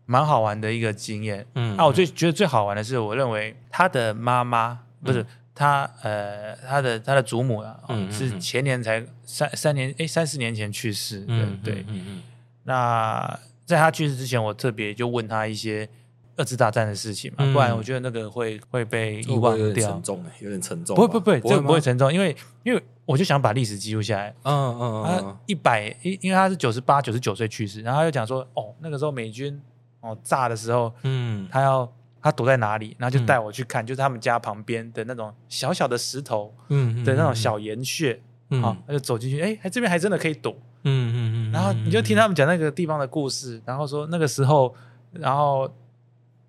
[0.07, 1.45] 蛮好玩的一个经验。
[1.55, 5.27] 嗯，啊，我最觉得最好玩的是，我认为他的妈妈不是。
[5.59, 11.75] 他呃，他的他的祖母啊，嗯嗯嗯是前年才三三年哎三四年前去世，对嗯对。
[11.89, 12.23] 嗯嗯
[12.65, 15.89] 那在他去世之前，我特别就问他一些
[16.37, 19.67] 二次大战的事情嘛，嗯、不然我觉得那个会会被遗忘掉。
[19.67, 20.95] 有点沉重，有点沉重。
[20.95, 24.35] 不不不，这个不会沉重，因为因为我就想把历史记录下来。
[24.43, 29.59] 嗯嗯嗯他一百，因因为他是九十八九十九岁去世，然后他就讲说，哦，那个时候美军
[30.01, 31.91] 哦炸的时候，嗯，他要。
[32.27, 32.97] 他躲在哪里？
[32.99, 38.21] 然后就带我去看，就是他们家旁边的那种小小的石头，嗯，的那种小岩穴，
[38.51, 40.53] 嗯，好，他就走进去，哎，还这边还真的可以躲，
[40.83, 44.75] 嗯嗯嗯，然后你就听他们讲那个地方的故事，然后说那个时候，
[45.13, 45.73] 然后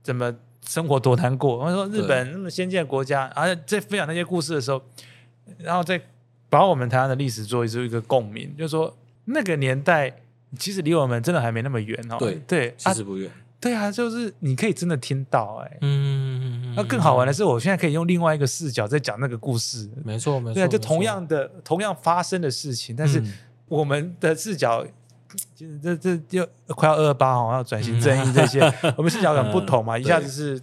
[0.01, 0.33] 怎么
[0.65, 4.81] 生活多难过，然后说日本那么先进的国家，而且在分享那些故事的时候，
[5.59, 6.01] 然后再
[6.49, 10.21] 把我们台湾的历史做一做一个共鸣，就是说那个年代
[10.57, 13.29] 其实离我们真的还没那么远哦，对对，其实不远。
[13.59, 19.89] 对啊，就是你可以真的听到哎，嗯，那更好玩的是，我现在可以用另外一个视角在讲那个故事。
[20.05, 23.21] 没错，没错，对啊，就同样的同样发生的事情，但是
[23.67, 24.85] 我们的视角，
[25.55, 28.61] 其实这这就快要二二八哦，要转型正义这些，
[28.95, 29.97] 我们视角很不同嘛。
[29.97, 30.61] 一下子是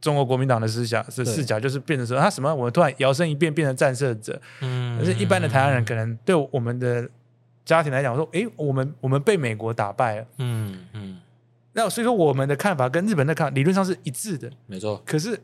[0.00, 4.38] 中国国民党的思想是视角，就是变成说他什么，我们突然摇身一变变成战胜者。
[4.60, 7.08] 嗯，可是一般的台湾人可能对我们的
[7.64, 10.26] 家庭来讲说，哎，我们我们被美国打败了。
[10.36, 11.18] 嗯嗯。
[11.74, 15.02] 那所以说，我们的看法跟日本的看法理论上是一致的，没错。
[15.04, 15.38] 可是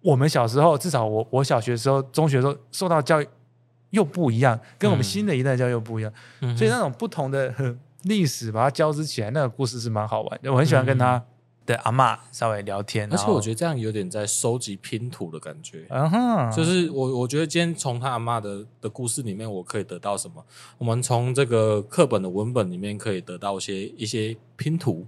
[0.00, 3.28] 我们小时候，至少我我小学的时候、中学的时候受到教育
[3.90, 6.12] 又不一样，跟我们新的一代教育又不一样。
[6.40, 7.54] 嗯、所以那种不同的
[8.02, 10.50] 历史把它交织起来，那个故事是蛮好玩的。
[10.52, 11.22] 我很喜欢跟他
[11.66, 15.84] 的阿嬷稍微聊天，而且我觉得这样有点在收集拼图的感觉。
[15.90, 20.42] 嗯哼，就是我我觉得今天从他阿嬷的的故事里面，我可以得到什么？
[20.78, 25.04] 我们从这个课本的文本里面可以得到一些一些拼图。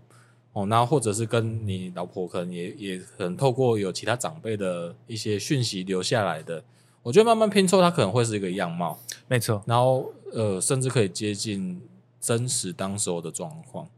[0.52, 6.64] 哦，那或者是跟你老婆可能也也可能透过有其他长辈的一些讯息留下来的，
[7.02, 9.62] 我觉得慢慢拼凑，它可能会是一个样貌，没错。
[9.66, 11.80] 然后呃，甚至可以接近
[12.20, 13.88] 真实当时候的状况。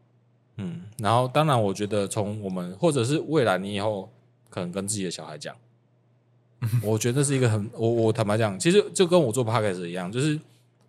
[0.57, 4.11] 嗯，然后当然，我觉得从我们或者是未来你以后
[4.51, 5.57] 可能跟自己的小孩讲，
[6.85, 10.39] 我觉得是一个很我我坦白讲，其实就跟我做 podcast 一样，就是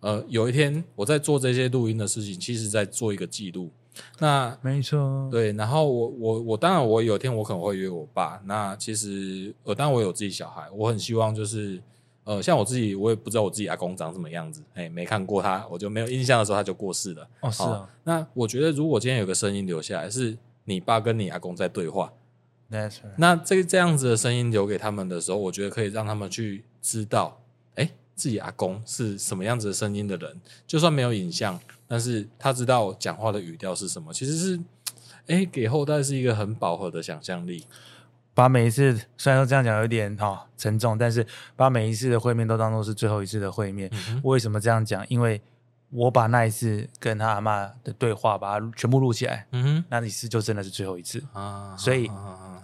[0.00, 3.70] 呃，有一天我在做这些录音的事情，其实在做一个记录。
[4.18, 8.40] 那没错，对，然后我我我当然我有一天我可能会约我爸。
[8.46, 11.80] 那其实呃，当然我有自己小孩，我很希望就是
[12.24, 17.28] 呃，像我自己，我也不知道我自己阿公长什么样子，哎，没看过他，我就没有印象的时候他就过世了。
[17.40, 17.88] 哦，是啊、哦。
[18.04, 22.12] 那我觉得，如果今天有个声音留下来，是你爸跟你阿公在对话
[22.70, 22.92] right.
[23.16, 27.40] 那这这样子的声音留给他们的时候，我觉得可以让他们去知道，
[27.74, 31.58] 哎，自己阿公是什么样子的声音的人，就算没有影像，
[31.92, 34.58] 但是他知道讲话的语调是什么，其实是，
[35.26, 37.66] 哎，给后代是一个很饱和的想象力。
[38.32, 43.90] 把每一次虽然说这样讲有点哈、哦、沉重，但是把每一次的会面都当做是最后一次的会面。
[44.08, 45.06] 嗯、为什么这样讲？
[45.10, 45.38] 因为
[45.90, 49.46] 我把那一次跟他阿妈的对话，把它全部录起来。
[49.50, 51.76] 嗯哼，那一次就真的是最后一次啊。
[51.76, 52.10] 所以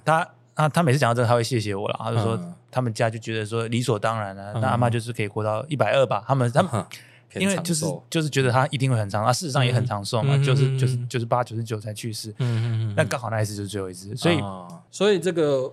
[0.07, 2.01] 他啊，他每次讲到这个，他会谢谢我了。
[2.03, 4.53] 他就说他们家就觉得说理所当然了、啊。
[4.55, 6.25] 那、嗯、阿妈就是可以活到一百二吧？
[6.27, 6.87] 他们他们。
[7.35, 15.71] 嗯因为就是就是觉得他一定会很长，他事实上也很长寿嘛，嗯、就是就是就是八九十九才去世，嗯嗯嗯，那刚好那一次就是最后一次，所以、啊、所以这个，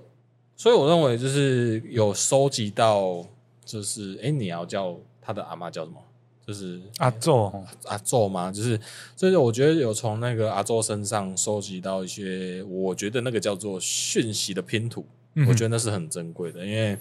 [0.57, 3.25] 所以我认为就是有收集到，
[3.63, 5.97] 就是哎，你要叫他的阿嬷叫什么？
[6.45, 7.51] 就是阿祖
[7.85, 8.51] 阿祖吗？
[8.51, 8.77] 就是
[9.15, 16.99] 所以我觉得有从那个阿祖身上收集到一些，我觉得那个叫做讯息的拼图，嗯、我觉得那是很珍贵的，因为。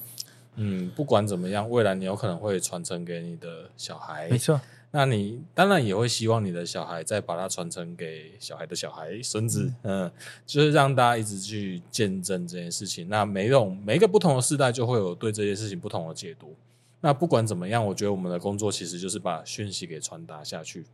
[0.56, 4.60] 嗯，不管怎么样，未来你有可能会传承给你的小孩，没错。
[4.96, 10.12] 那你当然也会希望你的小孩再把它传承给小孩的小孩、孙子，嗯，嗯，
[10.46, 13.08] 就是让大家一直去见证这件事情。
[13.08, 16.54] 那每一种每一个不同的世代，就会有对这件事情不同的解读。
[17.00, 20.86] 那不管怎么样，我觉得我们的工作其实就是把讯息给传达下去。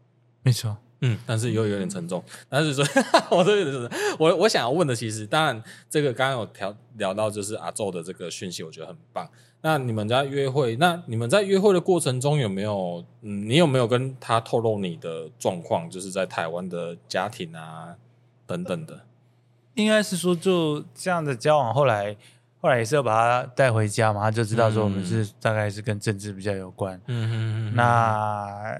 [0.42, 2.22] 没错，嗯，但是又有点沉重。
[2.48, 2.84] 但是说，
[3.30, 9.28] 我这个我我想要问的，其实当然这个刚刚有聊聊到，就是阿宙的这个讯息，我觉得很棒。
[9.62, 17.96] 那你们在约会，那你们在约会的过程中有没有，嗯，你有没有跟他透露你的状况，就是在台湾的家庭啊
[18.46, 19.00] 等等的？
[19.74, 22.16] 应该是说就这样的交往，后来。
[22.60, 27.00] 后来也是要把他带回家嘛，他就知道说我们是大概是跟政治比较有关。
[27.06, 27.74] 嗯嗯嗯。
[27.74, 28.76] 那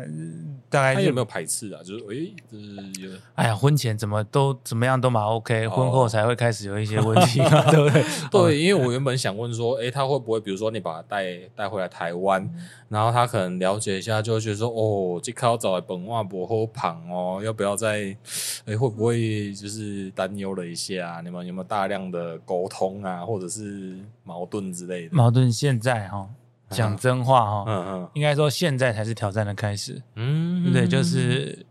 [0.69, 1.81] 大概他有没有排斥啊？
[1.83, 3.11] 就是诶，就是有。
[3.37, 7.39] 哎呀，婚前怎么都怎么样都蛮 OK，婚后才会开始有一些问题，
[7.71, 8.05] 对不对？
[8.31, 12.49] 对，因为我原本想问说，哎，他会不会比如说你把他带带回来台湾，
[12.91, 18.15] 然后他可能了解一下，就会觉得说，哦，这靠找来本万博后旁哦，要不要再？
[18.67, 21.21] 诶，会不会就是担忧了一下？
[21.25, 23.97] 你们有没有大量的沟通啊，或者是？
[24.25, 25.17] 矛盾之类的。
[25.17, 26.29] 矛盾现在哈，
[26.69, 30.03] 讲真话哈，嗯嗯，应该说现在才是挑战的开始。
[30.17, 31.65] 嗯，对，就是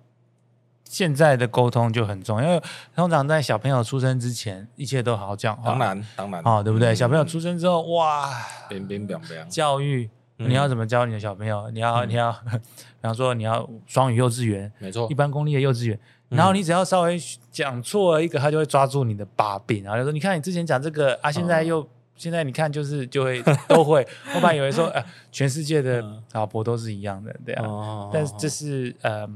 [0.84, 2.62] 现在的沟通就很重要，因为
[2.96, 5.70] 通常在小朋友出生之前，一切都好好讲话。
[5.72, 6.94] 当然，当然，啊，对不对？
[6.96, 8.30] 小朋友出生之后，哇，
[8.70, 10.10] 冰冰冰冰，教育
[10.48, 11.70] 你要怎么教你的小朋友？
[11.72, 16.00] 你要，你要， 比方说你要双语幼稚园，没错，一般公立的幼稚园。
[16.30, 17.20] 然后你只要稍微
[17.52, 27.66] 讲错了一个，他就会抓住你的把柄，然后就说：“你看你之前讲这个啊，现在又、哦、现在你看就是就会都会。”我本来以为说， 呃，全世界的老婆都是一样的，对啊。
[27.66, 29.28] 哦、但是这是嗯、呃、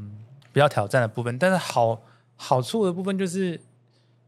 [0.52, 2.00] 比较挑战的部分，但是好
[2.36, 3.60] 好处的部分就是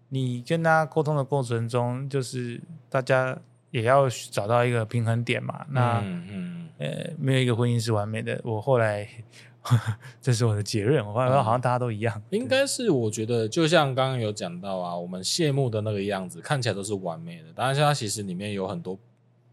[0.09, 2.59] 你跟他沟通的过程中，就是
[2.89, 3.37] 大家
[3.69, 5.63] 也要找到一个平衡点嘛。
[5.69, 8.39] 那嗯，嗯呃，没有一个婚姻是完美的。
[8.43, 9.07] 我后来。
[10.21, 11.03] 这是我的结论。
[11.03, 18.95] 我发现好像大家都一样，嗯、应该是我觉得，就像刚刚有讲到啊，我们羡慕的那个样子看起来都是完美的，当然，它其实里面有很多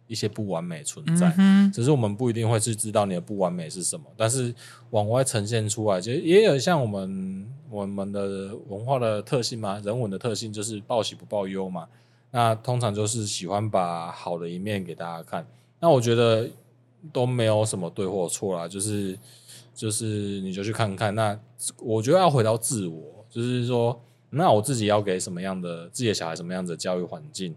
[0.07, 4.05] 一些不完美存在，嗯、只是我们不一定会去知道你的不完美是什么。
[4.15, 4.55] 但是
[4.91, 11.89] 往外呈现出来，就也有像我们我们的文化的特性嘛，人文的特性就是报喜不报忧嘛。
[12.31, 15.47] 那通常就是喜欢把好的一面给大家看。
[15.81, 16.51] 那我觉得
[17.11, 19.19] 都没有什么对或错啦，就是。
[19.75, 20.05] 就是
[20.43, 21.37] 你就去看看，那
[21.79, 23.99] 我觉得要回到自我，就是说，
[24.29, 27.57] 那我自己要给什么样的自己的小孩什么样子的教育环境，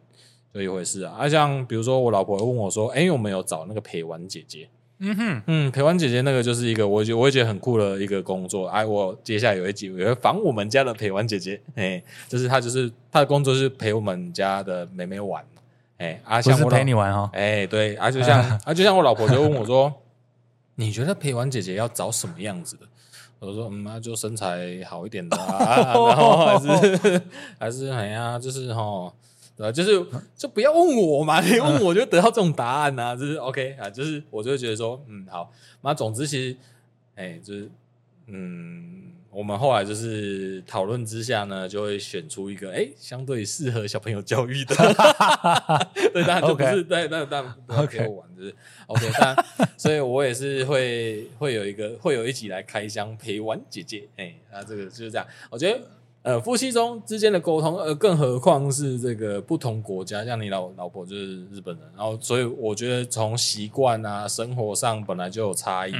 [0.54, 1.14] 就一回事啊。
[1.20, 4.70] 啊，像比如说我老婆问我说：“哎、欸，有没有找那个陪玩姐姐？”
[5.00, 8.68] 嗯哼，嗯，陪玩姐姐那个就是一个我觉我也觉得很酷的一个工作。
[8.68, 15.46] 哎、啊，我接下来有一集我会访我们家的陪玩姐姐，哎、欸，就是她就是她的工作是陪我们家的妹妹玩，
[15.98, 19.94] 哎、不是陪你玩哦，哎、欸，对，啊，就像 啊，就像我老婆就问我说。
[20.78, 22.86] 你觉得陪玩姐姐要找什么样子的？
[23.40, 27.22] 我说，嗯，那就身材好一点的啊， 然后还是
[27.58, 29.10] 还是哎呀，就是哈，
[29.56, 36.58] 对，就是就不要问我嘛，你问我就得到这种答案啊，就是 OK 啊，就是我就会觉得说，嗯，好，那总之其实，
[37.16, 37.72] 哎，就是
[38.28, 39.15] 嗯。
[39.36, 44.74] 我们后来就是讨论之下呢，就会选出一个哎，相对适合小朋友教育的
[46.14, 48.56] 对，当然就不是.对，那当然不要给我玩，就是
[48.88, 49.36] OK，但
[49.78, 55.28] 所以我也是会会有一个会有一集来开箱陪玩姐姐，哎，那这个就是这样。
[55.50, 55.82] 我觉得
[56.26, 65.98] 呃，夫妻中之间的沟通，呃，更何况是这个不同国家，像你老老婆就是日本人，然后所以我觉得从习惯啊，生活上本来就有差异的。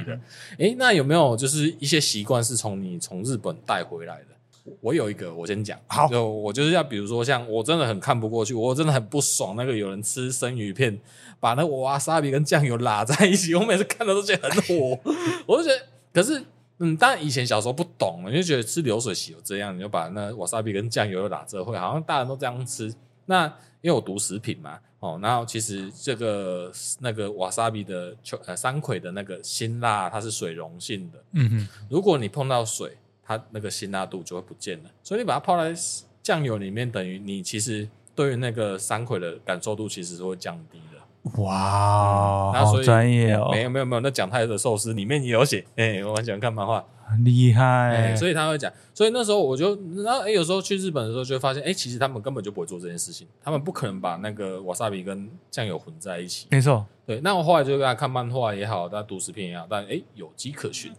[0.58, 4.74] 诶、嗯欸，那有没有就是一些习惯是从你从日本带回来的？
[4.82, 5.80] 我有一个，我先讲。
[5.86, 11.00] 好，就我就是要比如说，像我真的很看不过去，我真的很不爽那个有人吃生鱼片，
[11.40, 14.98] 把那个瓦萨比跟酱油拉在一起，我每次看到都觉得很火，
[15.46, 16.44] 我就觉得，可是。
[16.80, 22.94] 嗯，当然以前小时候不懂，你就觉得吃流水席有这样，你就把那瓦萨比跟酱油又打这会，好像大人都这样吃。
[23.26, 23.46] 那
[23.82, 28.16] 因为我读食品嘛，哦，然后其实这个那个瓦萨比的
[28.46, 31.24] 呃山葵的那个辛辣，它是水溶性的。
[31.32, 34.90] 嗯哼，如果你碰到水，它那个辛辣度就会不见了。
[35.02, 35.74] 所以你把它泡在
[36.22, 40.95] 酱油里面，等于你其实对于那个山葵的感受度其实是会降低的。
[41.38, 43.50] 哇，嗯、好专业哦！
[43.52, 46.86] 没有没有没有，那讲他的寿司里面也有写，哎、欸，我很喜欢看漫画，
[47.24, 57.20] 厉害、欸，所以他会讲，所以那时候我就，然后哎，有时候去日本的时候就会发现，哎、欸，其实他们根本就不会做这件事情，他们不可能把那个瓦萨比跟酱油混在一起，没错，对。
[57.22, 60.94] 那我后来就跟他看漫画也好，他读食品也好，但哎、欸，有迹可循。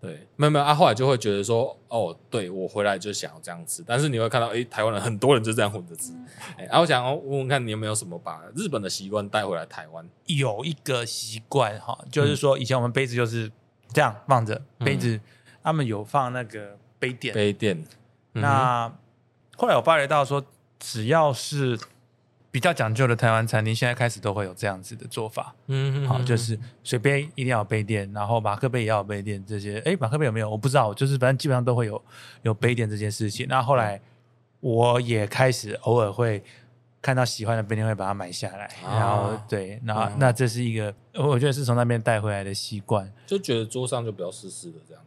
[0.00, 6.12] 对，没有没有啊，后来就会觉得说，哦，对我回来就想要这样吃，但是你会看到，哎，台湾人很多人就这样混着吃，
[6.56, 10.08] 哎、嗯，啊，我想问问看你有没有什么把日本的习惯带回来台湾？
[10.24, 13.52] 有一个习惯哈，就是说以前我们杯子就是
[13.92, 15.20] 这样放着，嗯、杯子
[15.62, 17.76] 他们有放那个杯垫，杯垫。
[18.34, 18.92] 嗯、那
[19.56, 20.42] 后来我发觉到说，
[20.78, 21.78] 只要是。
[22.52, 25.54] 比较讲究的台湾餐厅，现在开始都会有这样子的做法。
[25.68, 29.44] 嗯哼，哼，好，就是水杯一定要有杯垫，然后马克杯也要有杯垫。
[29.46, 30.50] 这些，诶，马克杯有没有？
[30.50, 32.02] 我不知道，就是反正基本上都会有
[32.42, 33.46] 有杯垫这件事情。
[33.48, 34.00] 那后来
[34.58, 36.42] 我也开始偶尔会
[37.00, 38.64] 看到喜欢的杯垫，会把它买下来。
[38.84, 45.02] 啊、然后对，那、嗯、那这是一个，我觉得是从那边带回来的习惯，就觉得桌上就比较湿湿的这样。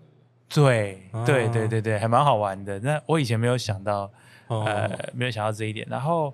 [0.47, 2.79] 对，对，对，对，对，还蛮好玩的。
[2.79, 4.09] 那我以前没有想到，
[4.47, 5.85] 呃，没有想到这一点。
[5.89, 6.33] 然后。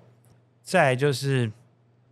[0.70, 1.50] 再就是，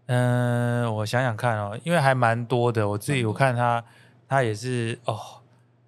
[0.07, 2.89] 嗯、呃，我想想看哦，因为还蛮多的。
[2.89, 3.85] 我自己我看他，
[4.27, 5.17] 他也是哦，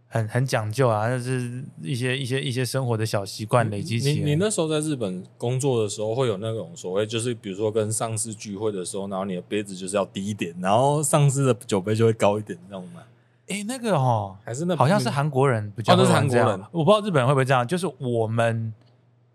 [0.07, 4.15] 很很讲究啊，就是一些一些一些生活的小习惯累积起来。
[4.15, 13.03] 你你那时候在日本工作的时候，会有那种所谓，就是比如说跟上司聚会的时候，然后你的杯子就是要低一点，然后上司的酒杯就会高一点，那种吗？
[13.49, 17.67] 哎，那个哦，还是那好像是韩国人比较，哦，那是韩国人，我不知道日本人会不会这样。
[17.67, 18.73] 就是我们，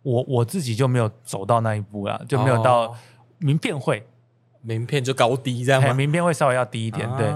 [0.04, 2.84] 我我自己就没有走到那一步啊，就没有到。
[2.84, 2.96] 哦
[3.38, 4.06] 名片会，
[4.62, 5.94] 名片就高低这样吗？
[5.94, 7.28] 名片会稍微要低一点，啊、对。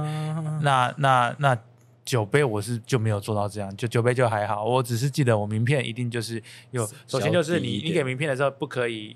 [0.61, 1.57] 那那那
[2.03, 4.65] 酒杯我是就没有做到这样，就酒杯就还好。
[4.65, 6.41] 我只是记得我名片一定就是
[6.71, 9.15] 有，首先就是你你给名片的时候不可以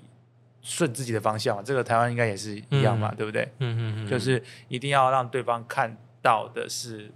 [0.62, 3.42] 顺自己的方向嘛，这个台湾应该也是一样嘛，嗯、对不对？
[3.58, 7.10] 嗯嗯嗯，就是一定要让对方看到的是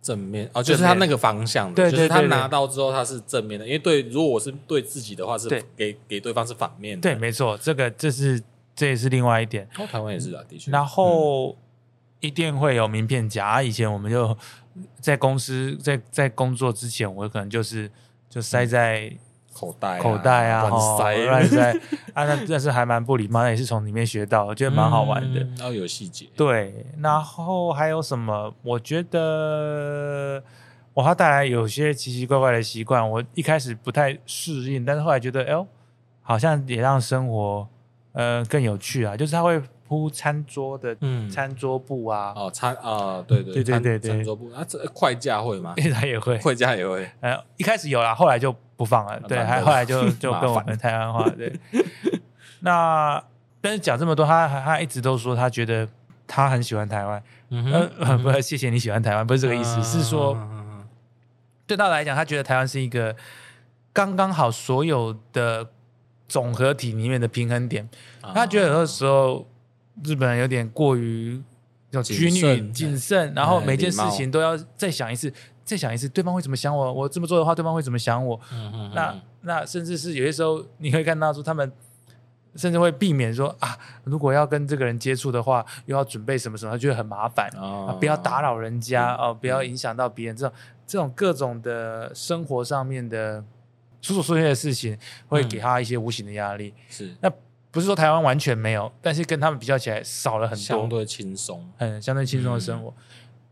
[0.00, 8.42] 正面哦，就是他那个方向的，对，对，对，对，就是他拿到之后他是正面的，因为对，如果我是对自己的话是给给对方是反面的，对，没错，这个这是。
[8.82, 10.72] 这也是另外一点，哦，台湾也是啊，的确。
[10.72, 11.56] 然后
[12.18, 13.62] 一定会有名片夹。
[13.62, 14.36] 以前我们就
[14.98, 17.88] 在公司在在工作之前，我可能就是
[18.28, 19.08] 就塞在
[19.52, 21.72] 口袋口袋啊，乱塞 乱塞
[22.12, 25.38] 啊，那但是还蛮不礼貌，那也是从里面学到，我觉得蛮好玩的。
[25.56, 26.84] 然后有细节，对。
[26.98, 28.52] 然后还有什么？
[28.64, 30.42] 我觉得
[30.92, 35.64] 我它带来有些奇奇怪怪的习惯，我一开始不太适应，但是后来觉得，哎呦，
[36.20, 37.68] 好像也让生活。
[38.12, 40.96] 呃，更有趣啊，就是他会铺餐桌的
[41.30, 45.74] 餐桌布啊，哦，餐啊，对对对对对，餐桌布啊，这筷架会吗？
[45.94, 47.10] 他 也会，筷架也会。
[47.20, 51.52] 呃，一开始有啦，后来就不放了，对，还后来就 就跟我们台湾话，对。
[52.60, 53.22] 那
[53.60, 55.88] 但是讲这么多，他他一直都说他觉得
[56.26, 57.64] 他很喜欢台湾，嗯
[57.98, 60.36] 哼，不，谢谢你喜欢台湾，不是这个意思，是说
[61.66, 63.16] 对他来讲，他觉得台湾是一个
[63.92, 65.70] 刚刚好所有的。
[66.32, 67.86] 总合体里面的平衡点，
[68.34, 69.46] 他觉得有的时候
[70.02, 71.38] 日本人有点过于
[71.90, 75.30] 要拘泥谨慎，然后每件事情都要再想一次，
[75.62, 76.90] 再想一次，对方会怎么想我？
[76.90, 78.40] 我这么做的话，对方会怎么想我？
[78.94, 81.70] 那那甚至是有些时候，你可以看到说他们
[82.56, 90.56] 甚至会避免说啊，如果要跟这个人接触的话，又要准备什么什么，他觉得很麻烦啊，不要打扰人家哦，不要影响到别人，这种
[90.86, 93.44] 这种各种的生活上面的。
[94.02, 94.98] 所所有的事情
[95.28, 97.32] 会给他一些无形的压力，是那
[97.70, 102.92] 不是说台湾完全没有，但是跟他们比较起来少了很多，相对轻松，很相对轻松的生活。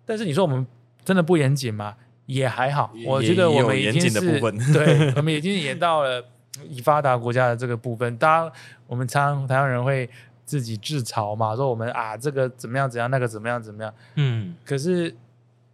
[0.04, 0.66] 但是你说我们
[1.04, 1.96] 真的不严谨吗？
[2.26, 4.20] 也还好，我觉得我们已经是
[4.74, 6.22] 对，我们已经也到了
[6.68, 8.16] 已发达国家的这个部分。
[8.18, 8.52] 当然，
[8.86, 10.10] 我们常台湾人会
[10.44, 13.94] 自己自嘲嘛，说我们啊这个怎么样怎样，那个怎么样怎么样。
[14.16, 15.14] 嗯，可是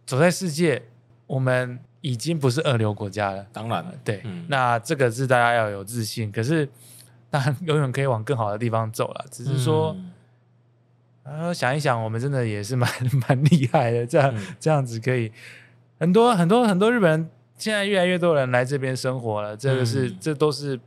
[0.05, 0.83] 走在世界。
[1.27, 3.45] 我们已经不是二流国家了。
[3.51, 6.31] 当然了，对，嗯、那这个是大家要有自信。
[6.31, 6.67] 可是，
[7.29, 9.25] 当然永远可以往更好的地方走了。
[9.31, 9.95] 只是说，
[11.23, 12.89] 嗯、呃，想一想，我们真的也是蛮
[13.27, 14.05] 蛮厉害的。
[14.05, 15.31] 这样、嗯、这样子可以，
[15.99, 19.55] 很多很多很多日本人现在越来越多人来这边生活了。
[19.57, 20.79] 这个是，嗯、这都是。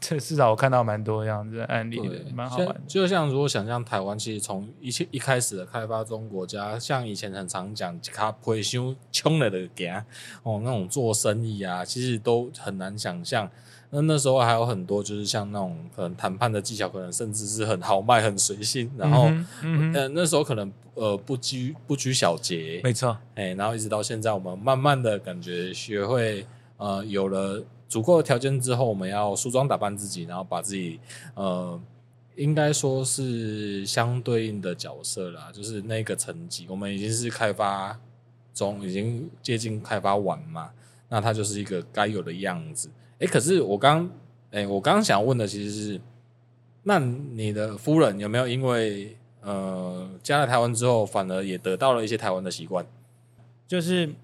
[0.00, 2.80] 这至少我看到蛮多这样子的案例的，蛮好玩的。
[2.88, 10.04] 就像如果想象台湾，其实从一切一开始的开发中国家，像以前很常讲卡普修穷了的家
[10.42, 13.48] 哦，那种做生意啊，其实都很难想象。
[13.90, 18.90] 那那时候还有很多，就是像那种可能谈判的技巧，可能甚至是很豪迈、很随性。
[18.96, 23.18] 然后，嗯，嗯呃，那时候可能呃不拘不拘小节，没错。
[23.34, 26.46] 哎，然后一直到现在，我们慢慢的感觉学会
[26.78, 27.62] 呃有了。
[27.90, 31.00] 足够的条件之后，我们要梳妆打扮自己，然后把自己，
[31.34, 31.78] 呃，
[32.36, 37.98] 应该说是相对应的角色啦，就是那个层级，我们已经是开发
[38.54, 40.70] 中，已经接近开发完嘛，
[41.08, 42.88] 那它就是一个该有的样子。
[43.18, 44.08] 诶，可是我刚，
[44.52, 46.00] 诶，我刚想问的其实是，
[46.84, 52.86] 那你的夫人有没有因为呃加了台湾之后，反而也得到了一些台湾的习惯？
[53.66, 54.14] 就是。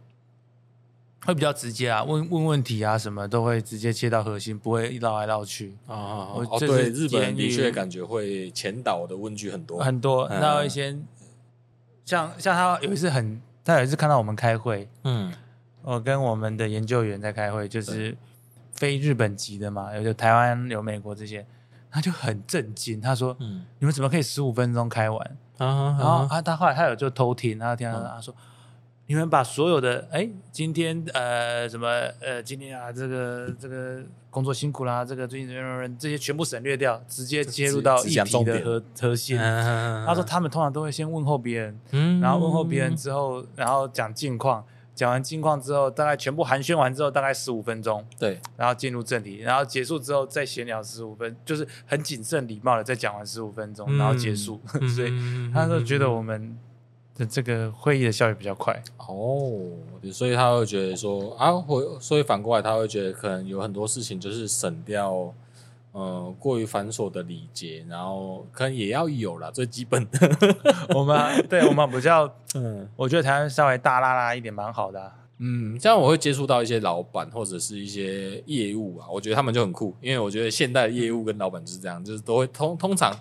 [1.24, 5.96] 会比较直接啊，问问问题啊，什么都会直接切到核心，不会绕来绕去啊。
[5.96, 10.28] 哦，对，日本人的确感觉会前导的问句很多很多。
[10.28, 10.96] 然后一些
[12.04, 15.32] 像像他有一次很，他有一次看到我们开会，嗯，
[15.82, 18.16] 我跟我们的研究员在开会，就是
[18.74, 21.44] 非日本籍的嘛，有就台湾有美国这些，
[21.90, 28.32] 他就很震惊，他说：“嗯，你们怎么可以十五分钟开完？”啊，然后啊，他后来他有就偷听，然后听到他说。
[29.08, 31.86] 你们把所有的哎，今天呃什么
[32.20, 39.36] 呃，今天啊这个这个工作辛苦啦，这个最近人这些全部省略掉，直接切入到议题的核核心。
[39.36, 54.60] 他说他们通常都会先问候别人，嗯，然后问候别人之后，然后讲近况，讲完近况之后，大概全部寒暄完之后，大概十五分钟，对，然后进入正题，然后结束之后再闲聊十五分，就是很谨慎礼貌的再讲完十五分钟，然后结束。
[54.96, 55.12] 所以
[55.54, 56.58] 他说觉得我们。
[57.16, 59.50] 这这个会议的效率比较快哦，
[60.12, 65.32] 所以他会觉得说啊，会所以反过来他会觉得可能有很多事情就是省掉，
[65.92, 70.36] 呃，过于繁琐的礼节，然后可能也要有啦，最基本的。
[70.94, 75.12] 我们对我们比较， 嗯，我觉得台湾稍微大拉拉一点蛮好的啊。
[75.38, 83.14] 嗯，这样我会接触到一些老板或者是一些业务啊，我觉得他们就很酷，因为我觉得现代的业务跟老板就是这样，就是都会通通常。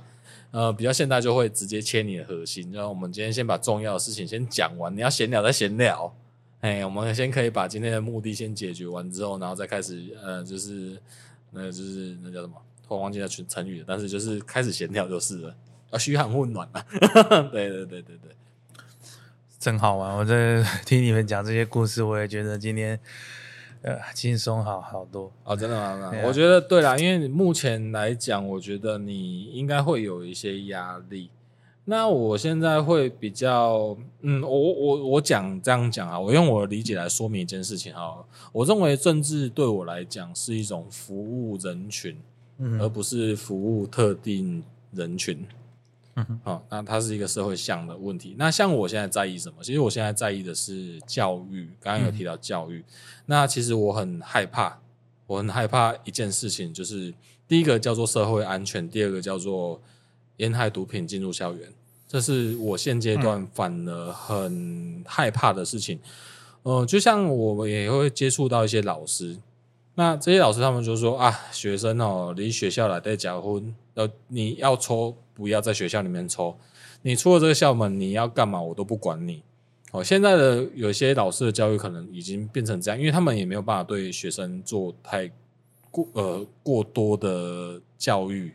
[0.56, 6.16] 呃，比较现代就会直接切你的核心，然后我们今天先把重要的事情先讲完，你要闲聊再闲聊，
[6.62, 10.98] 哎，我们先可以把今天的目的先解决完之后，然后再开始，呃，就是，
[11.52, 12.54] 那就是那叫什么，
[12.88, 15.56] 突然忘记那群成语，但是就是开始闲聊就是了，
[15.90, 16.82] 啊，嘘寒问暖啊，
[17.52, 18.32] 对对对对对，
[19.60, 22.98] 真好玩，我在 听你们讲这些故事，我也觉得今天。
[23.86, 26.12] 呃，轻松好好多哦，真的吗？
[26.26, 31.30] 我觉得对啦，因为目前来讲，我觉得你应该会有一些压力。
[31.88, 38.26] 那我现在会比较，嗯，我我我讲这样讲啊，我用我的理解来说明一件事情哈。
[38.52, 42.18] 我认为政治对我来讲是一种服务人群，
[42.58, 44.64] 嗯，而不是服务特定
[44.94, 45.46] 人群。
[46.18, 48.36] 嗯哼，好，那它是一个社会向的问题。
[48.38, 49.58] 那像我现在在意什么？
[49.62, 51.70] 其实我现在在意的是教育。
[51.82, 52.86] 刚刚有提到教育，嗯、
[53.26, 54.80] 那其实我很害怕，
[55.28, 57.14] 我很害怕一件事情，就是
[57.50, 59.82] 第一个叫做社会安全，第二个叫做
[60.38, 61.74] 烟害毒品进入校园，
[62.08, 66.00] 这是我现阶段反而很害怕的事情。
[66.64, 69.38] 嗯、呃，就像我们也会接触到一些老师，
[69.96, 75.18] 那这些老师他们就说啊，学生哦，离学校来在结婚，要，你要抽。
[75.36, 76.58] 不要在学校里面抽，
[77.04, 79.44] 你出了这个校门，你要干嘛我都不管你。
[79.92, 85.32] 哦，现在的有些老师的教育可能已经变成这样，因为他们也没有办法对学生做太
[85.92, 88.52] 过呃过多的教育。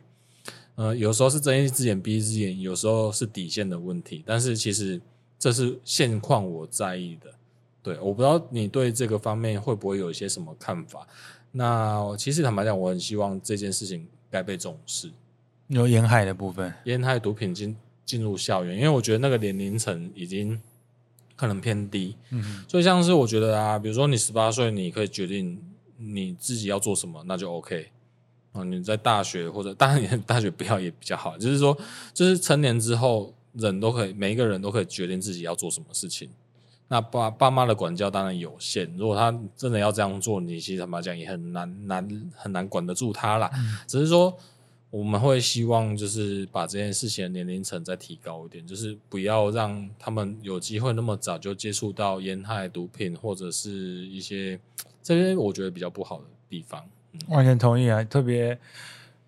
[0.75, 4.23] 呃，有时候是睁一只眼闭一只眼，有时候是底线的问题。
[4.27, 5.01] 但是其实
[5.39, 7.31] 这是现况，我在意的。
[7.83, 11.07] 对，我不知道你对这个方面会不会有一些什么看法。
[11.53, 15.11] 那其实坦白讲，我很希望这件事情该被重视。
[15.71, 20.61] 有沿海的部分，沿海毒品进进入校园，因为我觉得那个年龄层已经
[21.37, 25.63] 可能偏低，嗯，所以像是我觉得啊，比如说你十八岁，你可以决定
[25.97, 27.87] 你自己要做什么，那就 OK
[28.53, 28.65] 啊。
[28.65, 31.79] 你在大学或者当然你大学不要也比较好，就是说，
[32.13, 36.29] 就是成年之后，人都可以，每一个人都可以决定自己要做什么事情。
[36.89, 43.49] 那爸爸妈的管教当然有限，如果他真的要这样做，你其实坦白讲也很难难很难管得住他啦。
[43.55, 44.37] 嗯、只是说。
[44.91, 54.59] 我们会希望就是把这件事情的年龄层再提高一点，就是不要让他们有机会那么早就接触到烟害、毒品或者是一些
[55.01, 56.85] 这些我觉得比较不好的地方。
[57.13, 58.59] 嗯、完全同意啊，特别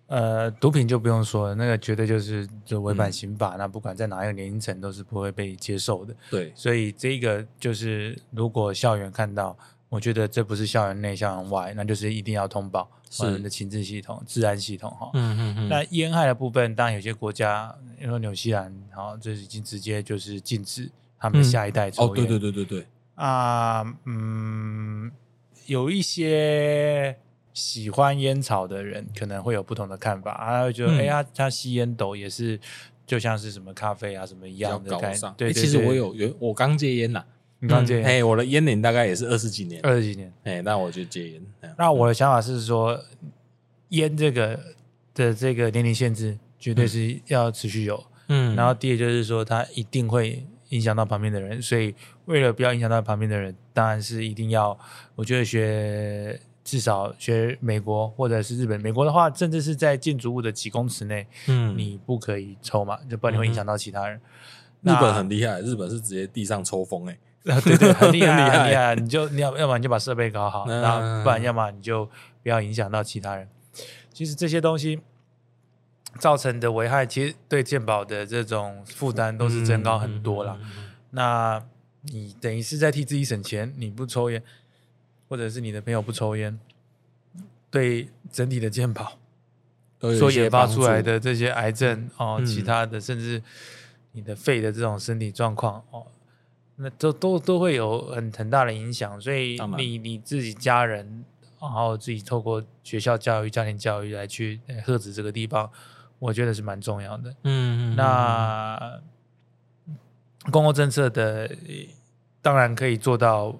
[0.07, 6.13] 呃，毒品就不用说了，那个绝对就是就违反刑法，嗯、那不管在哪一个年龄层都是不会被接受的。
[6.29, 9.57] 对，所以这个就是如果校园看到。
[9.93, 12.89] 我觉得这不是校园内、校园外，那就是一定要通报
[13.19, 15.11] 我们的情治系统、治安系统哈。
[15.13, 15.69] 嗯嗯嗯。
[15.69, 20.89] 那烟害的部分，当然有些国家，比如说纽西兰，好，这已经直接就是禁止
[21.19, 22.11] 他们的下一代抽烟。
[22.11, 22.87] 哦，对对对对对。
[23.13, 25.11] 啊，嗯，
[25.67, 27.15] 有一些
[27.53, 32.59] 喜欢烟草的人可能会有不同的看法，他会觉得，哎呀，他吸烟斗也是
[33.05, 35.33] 就像是什么咖啡啊什么一样的概念。
[35.37, 37.23] 对，其实我有有我刚戒烟呐。
[37.67, 41.41] 刚戒烟，哎，我的烟龄大概也是二十几年，二十几年，哎，那我就戒烟。
[41.77, 42.99] 那我的想法是说，
[43.89, 44.59] 烟这个
[45.13, 51.93] 的这个年龄限制绝对是要持续有，嗯，然后第二就是说，它一定会影响到旁边的人，所以
[52.25, 54.77] 为了不要影响到旁边的人，当然是一定要，
[55.15, 64.19] 我觉得学至少学美国或者是日本，美国的话，甚至是在建筑物的几公尺内，嗯，你不可以抽嘛，就不然你会影响到其他人。
[64.81, 67.17] 日本很厉害，日本是直接地上抽风，哎。
[67.51, 68.95] 啊，对对， 很厉害，很厉害。
[68.95, 72.05] 你就你要，要么你就把设备搞好，然后不然，要么你就
[72.41, 73.47] 不要影响到其他人。
[74.13, 75.01] 其实这些东西
[76.19, 80.57] 造成的危害，其实对健保的这种负担都是增高很多了。
[81.11, 81.61] 那
[82.03, 84.41] 你等于是在替自己省钱，你不抽烟，
[85.27, 86.57] 或者是你的朋友不抽烟，
[87.69, 89.17] 对整体的健保
[89.99, 93.41] 所研发出来的这些癌症哦，其他的甚至
[94.13, 96.05] 你的肺的这种身体状况哦。
[96.75, 101.23] 那都都都会有很很大的影响，所以你你自己家人，
[101.61, 105.69] 然后自己透过学校教育、家庭教育来去遏制这个地方，
[106.17, 107.35] 我觉得是蛮重要的。
[107.43, 108.99] 嗯，那
[110.51, 111.49] 公共政策的
[112.41, 113.55] 当然可以做到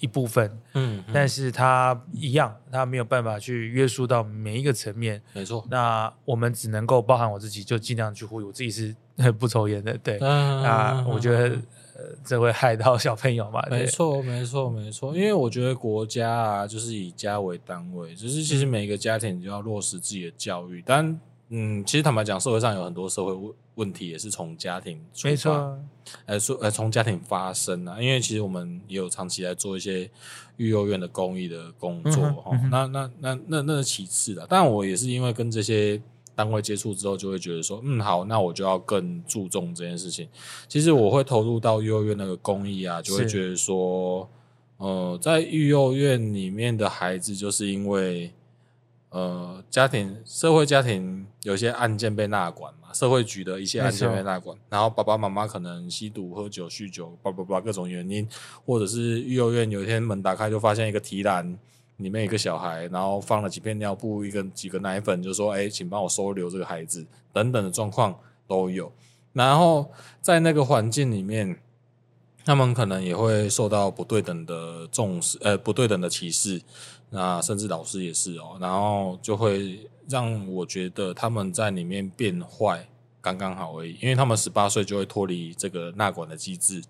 [0.00, 5.22] 一部分，嗯，但是它一样，它没有办法去约束到每一个层面。
[5.34, 8.96] 没错，那我们只能够包含我自己，就尽量去呼吁我自己是
[9.38, 9.96] 不抽烟的。
[9.98, 11.60] 对，那我觉得。
[12.06, 13.60] 呃，这会害到小朋友嘛？
[13.70, 15.16] 没错，没错，没错。
[15.16, 20.82] 因为我觉得国家啊，就是以家为单位，就是其实每一个家庭就要落实自己的教育。
[20.86, 25.78] 但嗯，其实坦白讲，社会上有很多社会问问题，也是从家庭出发，没错，
[26.26, 28.00] 呃，说呃，从家庭发生啊。
[28.00, 30.10] 因为其实我们也有长期在做一些
[30.56, 32.70] 育幼院的公益的工作哈、嗯嗯。
[32.70, 34.46] 那那那那那是其次的。
[34.48, 36.00] 但我也是因为跟这些。
[36.36, 40.28] 单位接触之后，就会觉得说，嗯，好，那我就要更注重这件事情。
[40.68, 44.28] 其实我会投入到幼儿园那个公益啊，就会觉得说，
[44.76, 48.30] 呃，在育幼院里面的孩子，就是因为
[49.08, 58.28] 呃，家庭社会家庭有些案件被纳管嘛，社会局的一些案件被纳管，然后爸爸妈妈可能吸毒、喝酒、酗酒，叭叭叭各种原因，
[58.66, 61.58] 或者是育幼院有一天门打开就发现一个提篮。
[61.98, 68.92] 里面一个小孩，然后放了几片尿布，一个几个奶粉，就说：“哎，请帮我收留这个孩子。”等等的状况都有。
[69.32, 69.90] 然后
[70.20, 71.58] 在那个环境里面，
[72.44, 76.62] 他们可能也会受到不对等的重视，呃，不对等的歧视。
[77.10, 78.56] 那甚至老师也是哦。
[78.60, 82.86] 然后就会让我觉得他们在里面变坏
[83.20, 86.82] 刚刚好而已，因为他们十八岁就会脱离这个纳管的机制。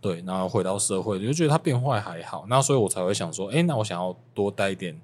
[0.00, 5.00] 对，然后回到社会，就觉得他变坏还好，那所以我才会想说，哎，那我想要多带一点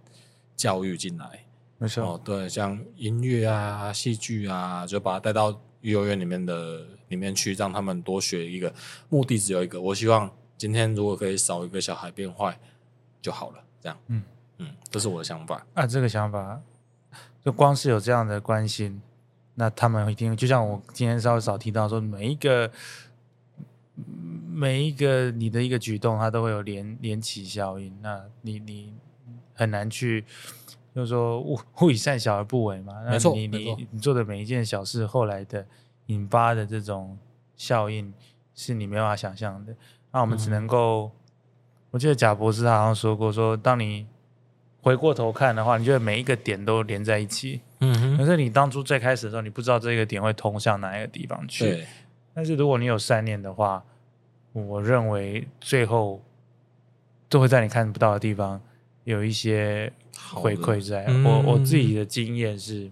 [0.55, 1.45] 教育进来，
[1.79, 8.73] 没错，哦，对，像音乐啊、戏剧啊，就把他带到幼儿园里面的里面去，让他们多学一个，
[9.09, 12.57] 目的只有一个，我希望今天如果可以少一个小孩变坏
[13.21, 14.23] 就好了，这样，嗯
[14.59, 15.67] 嗯，这是我的想法。
[15.75, 16.61] 啊，这个想法，
[17.45, 19.03] 就光是有这样的关心，
[19.55, 22.71] 那他们一定，就像我今天稍微少提到说，每一个。
[24.53, 27.97] 每一个你的一个举动，它都会有连连起效应。
[28.03, 28.95] 那你你
[29.55, 30.25] 很难去，
[30.95, 32.95] 就是说勿勿以善小而不为嘛。
[33.09, 35.67] 没错，你你你做的每一件小事，后来的
[36.07, 37.19] 引发的这种
[37.57, 38.13] 效应，
[38.55, 39.75] 是你没办法想象的。
[40.11, 41.13] 那我们只能够，嗯、
[41.93, 44.07] 我记得贾博士他好像说过，说当你
[44.83, 47.63] 回过头看的话，你觉得每一个点都连在一起。
[47.81, 48.19] 嗯哼。
[48.19, 51.65] 可是你当初最开始的时候，你不知道这个点会通向哪一个地方去。
[51.65, 51.87] 对。
[52.35, 53.85] 但是如果你有善念的话，
[54.53, 56.23] 我认为最后
[57.29, 58.61] 都会在你看不到的地方
[59.05, 59.93] 有一些
[60.33, 61.05] 回馈在。
[61.09, 62.91] 嗯、我我自己的经验是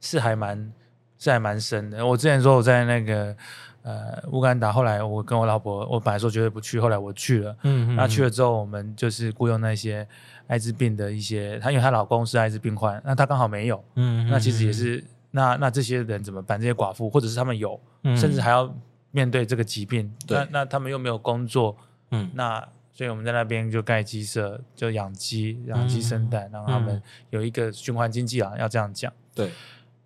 [0.00, 0.72] 是还蛮
[1.18, 2.04] 是还蛮深的。
[2.06, 3.36] 我之前说我在那个
[3.82, 4.72] 呃乌干达。
[4.72, 7.56] 后来我跟我老婆，我本来说绝对不去，后来我去了。
[7.62, 7.96] 嗯嗯。
[7.96, 10.06] 那去了之后，我们就是雇佣那些
[10.46, 13.84] 艾滋病的一些，她因为她老公是艾滋病患，那她刚好没有。
[13.96, 14.26] 嗯。
[14.28, 16.58] 那其实也是，那那这些人怎么办？
[16.58, 18.74] 这些寡妇，或者是他们有，嗯、甚至还要
[19.12, 20.12] 面对这个疾病。
[20.26, 20.36] 对。
[20.36, 21.76] 那那他们又没有工作。
[22.10, 22.30] 嗯。
[22.34, 22.68] 那。
[22.94, 29.10] 所以我们在那边就盖鸡舍，就养鸡，养鸡生蛋，让、嗯、他们有一个循环经济啊，要这样讲。
[29.34, 29.50] 对。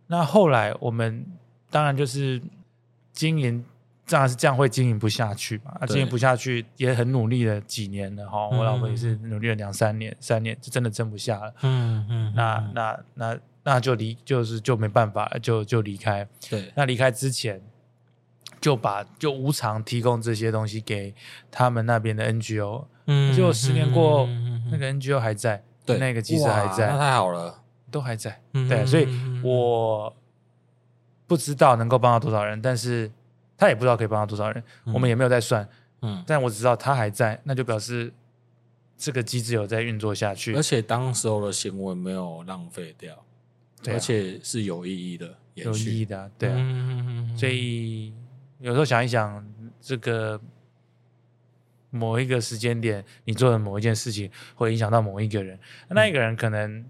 [0.06, 1.26] 那后来我们
[1.68, 2.40] 当然就是
[3.12, 3.64] 经营，
[4.06, 5.76] 当然是这样会经营不下去嘛。
[5.80, 8.48] 啊，经营不下去也很努力了几年了哈。
[8.50, 11.52] 我老婆也是努力了两三年，三年就真的撑不下了。
[11.62, 12.32] 嗯嗯。
[12.36, 16.26] 那那那那就离，就是就没办法，就就离开。
[16.48, 16.70] 对。
[16.76, 17.60] 那离开之前。
[18.60, 21.14] 就把就无偿提供这些东西给
[21.50, 29.06] 他们那边的 NGO，嗯，结果十年过后，嗯、那个 NGO 还在，对，那个机制还在，那太好了，都还在，嗯、对，所以
[29.44, 30.12] 我
[31.26, 33.10] 不知道能够帮到多少人，但是
[33.56, 35.68] 他也不知道可以帮到多少人，嗯、我们也没有在算，
[36.02, 38.12] 嗯，但我只知道他还在，那就表示
[38.96, 43.14] 这个机制有在运作下去，而且当时候的行为没有浪费掉，
[43.82, 48.12] 对、啊，而且是有意义的，有意义的、啊，对啊，嗯、所以。
[48.60, 49.46] 有时候想一想，
[49.80, 50.40] 这个
[51.90, 55.58] 某一个时间点，你做的某一件事情，会影响到某一个人，
[55.90, 56.84] 那一个人可能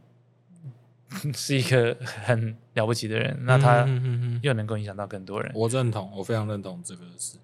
[1.34, 3.86] 是一个很了不起的人，那他
[4.42, 5.50] 又能够影响到更多人。
[5.54, 7.38] 我认同，我非常认同这个事。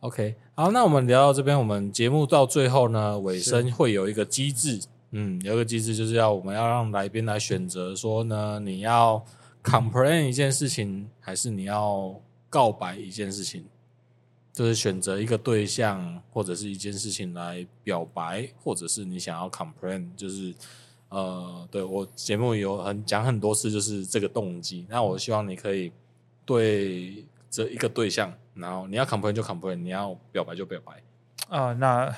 [0.00, 4.80] OK，好，那我们聊到这边，我们节目到最后呢，尾声会有一个机制，
[5.10, 9.24] 嗯，有一个机制就是要我们要让来宾来选择，说呢，你要
[9.62, 12.20] complain 一件事情，还是你要。
[12.54, 13.64] 告白一件事情，
[14.52, 20.54] 就是选择一个对象或者是一件事情来表白，或者是你想要 complain，就是
[21.08, 24.86] 呃，对我节目有很讲很多次，就是这个动机。
[24.88, 25.90] 那我希望你可以
[26.44, 30.92] 对这一个对象，然后你要 complain 就 complain，你要表白就表白。
[31.48, 32.16] 啊、呃，那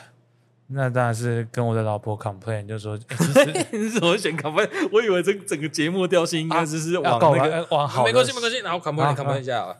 [0.66, 4.68] 那当然是跟我的老婆 complain，就是说，欸、 你怎么选 complain？
[4.92, 9.74] 我以为这整个节目调性应该就是往那个、啊、往好，没关系没关系，然后 complain complain 一下啊。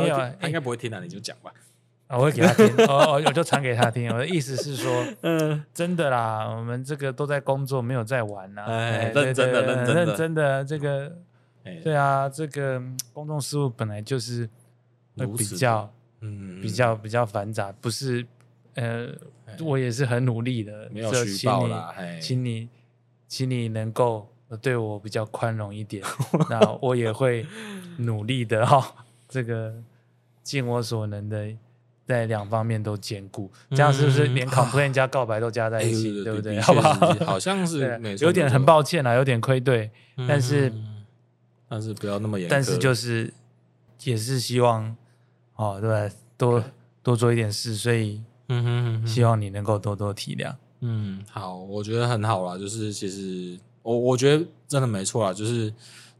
[0.00, 1.52] 没有，他应该不会听的，你就讲吧。
[2.08, 4.12] 我会给他听，我 我就传给他听。
[4.12, 8.62] 我的意思是说， 嗯，真的啦，我们这个都在工作，没有在玩呐。
[8.68, 11.16] 哎，认真的，认真的，认真的，这个，
[11.82, 12.80] 对啊，这个
[13.12, 14.48] 公众事务本来就是
[15.16, 15.90] 会比较，
[16.20, 18.24] 嗯，比较比较繁杂，不是，
[18.74, 19.08] 呃，
[19.60, 22.68] 我也是很努力的，没有虚报啦，请你，
[23.26, 24.28] 请你能够
[24.60, 26.04] 对我比较宽容一点，
[26.50, 27.46] 那我也会
[27.96, 28.94] 努力的哈。
[29.28, 29.74] 这个
[30.42, 31.48] 尽我所能的，
[32.06, 36.60] 在两方面都兼顾，这样是不是连 complain 加告白都加在一起，对不对？
[36.60, 36.94] 好不好？
[37.24, 39.90] 好像是，有点很抱歉啊，有点愧对，
[40.28, 40.72] 但是
[41.68, 43.32] 但是不要那么严，但是就是
[44.02, 44.94] 也是希望
[45.56, 46.62] 哦，对，多
[47.02, 50.54] 多做一点事，所以嗯哼，希望你能够多多体谅。
[50.80, 55.72] 嗯，好，我觉得很好啦，就是其实我我觉得真的没错啦，就是。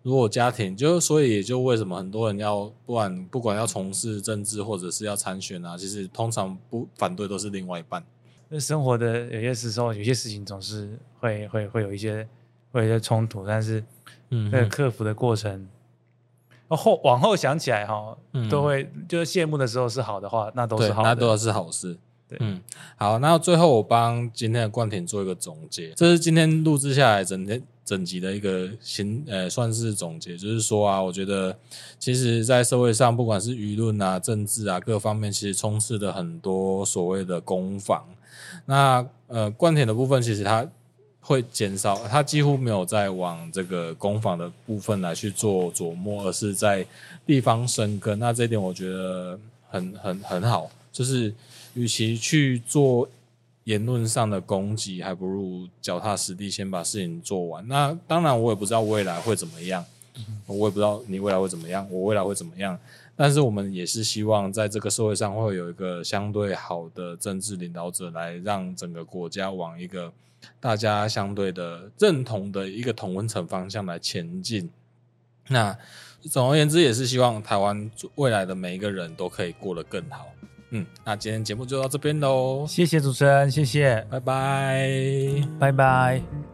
[0.04, 8.04] 如果家庭就所以也就为什么很多人要不管不管要从事政治或者是要参选啊，其实通常不反对都是另外一半。
[8.50, 12.28] 那生活的有些时候有些事情总是会会会有一些
[12.70, 13.82] 会有一些冲突，但是
[14.28, 15.66] 嗯，那个克服的过程，
[16.68, 21.96] 嗯、后往后想起来哈，嗯、都会就是谢幕的时候是好的话，那都是好的，那都是好事。
[22.28, 22.60] 对，嗯，
[22.96, 27.62] 好，那最后我帮今天的冠廷做一个总结，这是今天录制下来整天。
[27.84, 31.54] 整集的一个新呃，算是总结，就是说啊，我觉得
[31.98, 38.02] 其实，在社会上，不管是舆论啊、政治啊各方面，其实充斥了很多所谓的攻防。
[38.64, 40.66] 那呃，冠廷的部分，其实它
[41.20, 46.86] 会减少，它几乎没有在往这个攻防的部分来去做琢磨，而是在
[47.26, 48.18] 地方生根。
[48.18, 49.38] 那这一点我觉得
[49.68, 51.34] 很很很好，就是
[51.74, 53.06] 与其去做。
[53.64, 57.66] 言论上的攻击，还不如脚踏实地，先把事情做完。
[57.66, 59.84] 那当然，我也不知道未来会怎么样，
[60.46, 62.78] 我也不知道你未来会怎么样，我未来会怎么样。
[63.16, 70.12] 但是，我们也是希望在这个社会上会有一个相对好的政治领导者，来让整个国家往一个
[70.60, 74.68] 大家相对的认同的一个同温层方向来前进。
[75.48, 75.78] 那
[76.22, 80.26] 总而言之，也是希望台湾未来的每一个人都可以过得更好。
[80.76, 82.66] 嗯，那今天节目就到这边喽。
[82.68, 84.90] 谢谢主持人，谢谢，拜拜，
[85.60, 86.53] 拜拜。